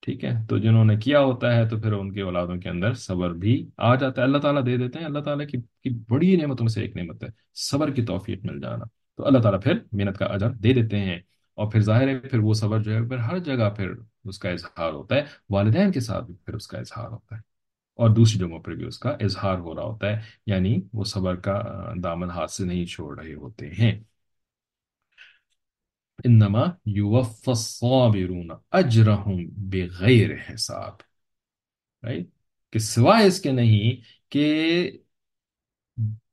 [0.00, 2.92] ٹھیک ہے؟ تو جنہوں نے کیا ہوتا ہے تو پھر ان کے اولادوں کے اندر
[2.92, 6.36] صبر بھی آ جاتا ہے۔ اللہ تعالیٰ دے دیتے ہیں اللہ تعالیٰ کی, کی بڑی
[6.36, 8.84] نعمتوں میں سے ایک نعمت ہے صبر کی توفیق مل جانا۔
[9.16, 11.16] تو اللہ تعالیٰ پھر محنت کا اجر دے دیتے ہیں۔
[11.54, 13.90] اور پھر ظاہر ہے پھر وہ صبر جو ہے پھر ہر جگہ پھر
[14.24, 17.40] اس کا اظہار ہوتا ہے۔ والدین کے ساتھ بھی پھر اس کا اظہار ہوتا ہے۔
[17.96, 21.36] اور دوسری جگہوں پر بھی اس کا اظہار ہو رہا ہوتا ہے۔ یعنی وہ صبر
[21.36, 21.62] کا
[22.02, 24.00] دامن ہاتھ سے نہیں چھوڑ رہے ہوتے ہیں۔
[26.24, 30.92] انما یوفى الصابرون اجرهم بغیر حساب.
[32.72, 33.96] کہ سوائے اس کے نہیں
[34.28, 34.90] کہ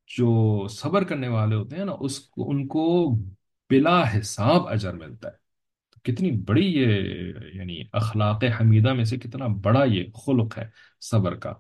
[0.08, 3.16] جو صبر کرنے والے ہوتے ہیں نا، اس کو، ان کو
[3.70, 5.34] بلا حساب اجر ملتا ہے۔
[5.90, 6.88] تو کتنی بڑی یہ
[7.54, 10.70] یعنی اخلاق حمیدہ میں سے کتنا بڑا یہ خلق ہے
[11.02, 11.54] صبر کا۔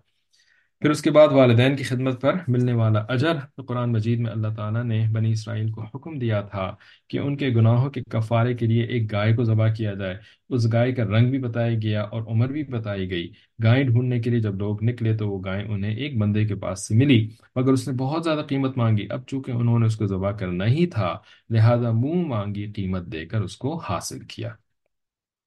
[0.86, 4.32] پھر اس کے بعد والدین کی خدمت پر ملنے والا اجر تو قرآن مجید میں
[4.32, 6.76] اللہ تعالیٰ نے بنی اسرائیل کو حکم دیا تھا
[7.10, 10.18] کہ ان کے گناہوں کے کفارے کے لیے ایک گائے کو ذبح کیا جائے۔
[10.50, 13.32] اس گائے کا رنگ بھی بتایا گیا اور عمر بھی بتائی گئی۔
[13.64, 16.88] گائے ڈھونڈنے کے لیے جب لوگ نکلے تو وہ گائے انہیں ایک بندے کے پاس
[16.88, 20.06] سے ملی، مگر اس نے بہت زیادہ قیمت مانگی۔ اب چونکہ انہوں نے اس کو
[20.06, 21.18] ذبح کرنا ہی تھا،
[21.50, 24.50] لہذا منہ مانگی قیمت دے کر اس کو حاصل کیا۔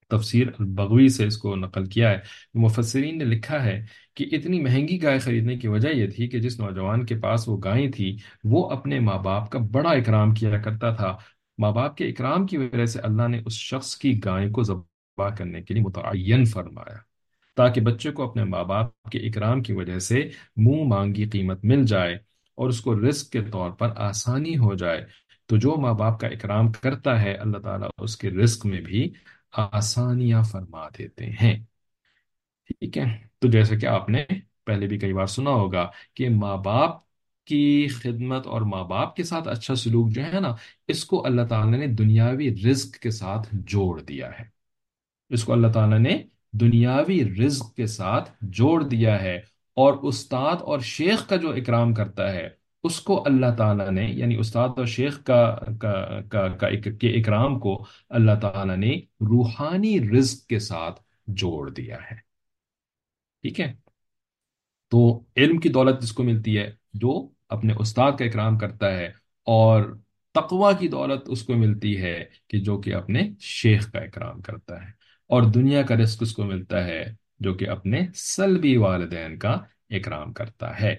[0.09, 2.19] تفسیر البغوی سے اس کو نقل کیا ہے۔
[2.55, 3.85] مفسرین نے لکھا ہے
[4.15, 7.61] کہ اتنی مہنگی گائے خریدنے کی وجہ یہ تھی کہ جس نوجوان کے پاس وہ
[7.65, 11.17] گائیں تھی وہ اپنے ماں باپ کا بڑا اکرام کیا کرتا تھا۔
[11.59, 15.29] ماں باپ کے اکرام کی وجہ سے اللہ نے اس شخص کی گائے کو ذبح
[15.35, 16.97] کرنے کے لیے متعین فرمایا۔
[17.57, 21.87] تاکہ بچے کو اپنے ماں باپ کے اکرام کی وجہ سے منہ مانگی قیمت مل
[21.87, 22.15] جائے
[22.55, 25.07] اور اس کو رزق کے طور پر آسانی ہو جائے۔
[25.47, 29.13] تو جو ماں باپ کا اکرام کرتا ہے، اللہ تعالیٰ اس کے رزق میں بھی
[29.53, 31.64] آسانیاں فرما دیتے ہیں۔
[32.66, 33.05] ٹھیک ہے۔
[33.38, 34.24] تو جیسے کہ آپ نے
[34.66, 36.96] پہلے بھی کئی بار سنا ہوگا کہ ماں باپ
[37.44, 40.55] کی خدمت اور ماں باپ کے ساتھ اچھا سلوک جو ہے نا،
[40.88, 44.44] اس کو اللہ تعالیٰ نے دنیاوی رزق کے ساتھ جوڑ دیا ہے۔
[45.28, 46.22] اس کو اللہ تعالیٰ نے
[46.53, 49.36] دنیاوی رزق کے ساتھ جوڑ دیا ہے
[49.74, 54.37] اور استاد اور شیخ کا جو اکرام کرتا ہے اس کو اللہ تعالیٰ نے یعنی
[54.37, 56.68] استاد اور شیخ کا کا, کا, کا
[57.01, 62.16] کے اکرام کو اللہ تعالیٰ نے روحانی رزق کے ساتھ جوڑ دیا ہے۔
[63.43, 63.74] ٹھیک ہے؟
[64.91, 69.07] تو علم کی دولت جس کو ملتی ہے جو اپنے استاد کا اکرام کرتا ہے
[69.43, 69.97] اور
[70.35, 74.83] تقوا کی دولت اس کو ملتی ہے کہ جو کہ اپنے شیخ کا اکرام کرتا
[74.83, 74.91] ہے۔
[75.26, 79.57] اور دنیا کا رزق اس کو ملتا ہے جو کہ اپنے سلبی والدین کا
[79.91, 80.97] اکرام کرتا ہے۔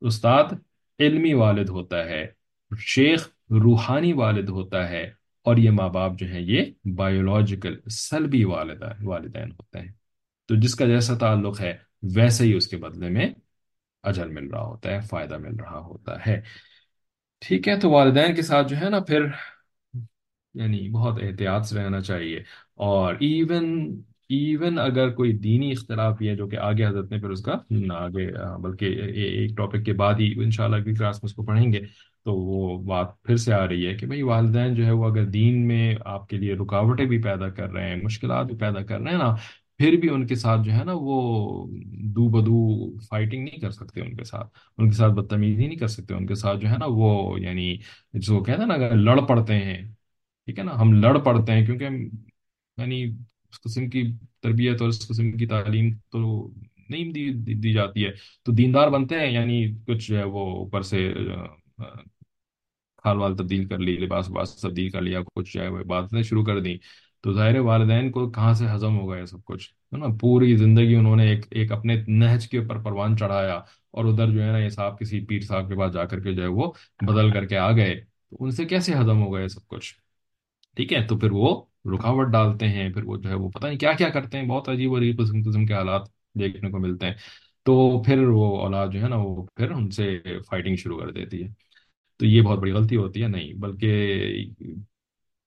[0.00, 0.44] استاد
[1.00, 2.26] علمی والد ہوتا ہے،
[2.78, 9.06] شیخ روحانی والد ہوتا ہے، اور یہ ماں باپ جو ہیں، یہ بایولوجیکل سلبی والدین
[9.06, 9.92] والدین ہوتے ہیں۔
[10.48, 11.78] تو جس کا جیسا تعلق ہے،
[12.14, 13.28] ویسے ہی اس کے بدلے میں
[14.02, 16.40] اجر مل رہا ہوتا ہے، فائدہ مل رہا ہوتا ہے۔
[17.40, 19.20] ٹھیک ہے، تو والدین کے ساتھ جو ہے نا، پھر
[20.54, 22.42] یعنی بہت احتیاط سے رہنا چاہیے۔
[22.74, 27.30] اور ایون ایون اگر کوئی دینی اختلاف بھی ہے جو کہ آگے حضرت نے پھر
[27.30, 28.26] اس کا نہ آگے
[28.60, 31.80] بلکہ ایک ٹاپک کے بعد ہی انشاءاللہ اگلی کلاس میں اس کو پڑھیں گے
[32.24, 35.24] تو وہ بات پھر سے آ رہی ہے کہ بھئی والدین جو ہے وہ اگر
[35.28, 39.00] دین میں آپ کے لیے رکاوٹیں بھی پیدا کر رہے ہیں مشکلات بھی پیدا کر
[39.00, 39.34] رہے ہیں نا
[39.80, 41.16] پھر بھی ان کے ساتھ جو ہے نا وہ
[42.14, 42.58] دو بدو
[43.00, 46.26] فائٹنگ نہیں کر سکتے ان کے ساتھ ان کے ساتھ بدتمیزی نہیں کر سکتے ان
[46.26, 47.76] کے ساتھ جو ہے نا وہ یعنی
[48.20, 49.82] جو کہتے ہیں نا اگر لڑ پڑتے ہیں
[50.48, 51.84] ٹھیک ہے نا ہم لڑ پڑتے ہیں کیونکہ
[52.78, 53.04] یعنی
[53.50, 56.50] اس قسم کی تربیت اور اس قسم کی تعلیم تو
[56.88, 58.10] نہیں دی, دی, دی جاتی ہے۔
[58.42, 61.14] تو دیندار بنتے ہیں یعنی کچھ جو ہے وہ اوپر سے
[61.78, 61.84] آ،
[62.96, 66.22] کھال وال تبدیل کر لی لباس وباس تبدیل کر لیا کچھ جو ہے وہ باتیں
[66.22, 66.76] شروع کر دی
[67.22, 70.94] تو ظاہر والدین کو کہاں سے ہضم ہوگا یہ سب کچھ؟ ہے نا پوری زندگی
[70.94, 73.54] انہوں نے ایک ایک اپنے نہج کے اوپر پروان چڑھایا
[73.90, 76.32] اور ادھر جو ہے نا یہ صاحب کسی پیر صاحب کے پاس جا کر کے
[76.32, 77.94] جو ہے وہ بدل کر کے آ گئے۔
[78.30, 79.94] تو ان سے کیسے ہضم ہوگا یہ سب کچھ؟
[80.76, 83.78] ٹھیک ہے تو پھر وہ رکاوٹ ڈالتے ہیں، پھر وہ جو ہے وہ پتہ نہیں
[83.78, 86.02] کیا کیا کرتے ہیں، بہت عجیب و قسم قسم کے حالات
[86.34, 87.14] دیکھنے کو ملتے ہیں۔
[87.62, 90.18] تو پھر وہ اولاد جو ہے نا، وہ پھر ان سے
[90.50, 91.48] فائٹنگ شروع کر دیتی ہے۔
[92.16, 94.24] تو یہ بہت بڑی غلطی ہوتی ہے، نہیں، بلکہ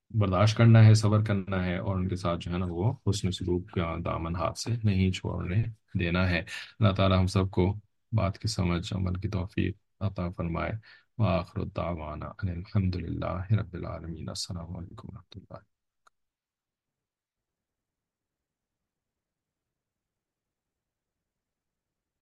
[0.10, 3.32] برداشت کرنا ہے، صبر کرنا ہے، اور ان کے ساتھ جو ہے نا وہ حسن
[3.32, 5.64] سلوک کا دامن ہاتھ سے نہیں چھوڑنے
[6.00, 6.40] دینا ہے۔
[6.80, 7.76] اللہ تعالی ہم سب کو
[8.12, 10.72] بات کی سمجھ، عمل کی توفیق عطا فرمائے۔
[11.18, 15.73] وآخر الدعوانا ان الحمد للہ رب العالمین۔ السلام علیکم و رحمۃ اللہ۔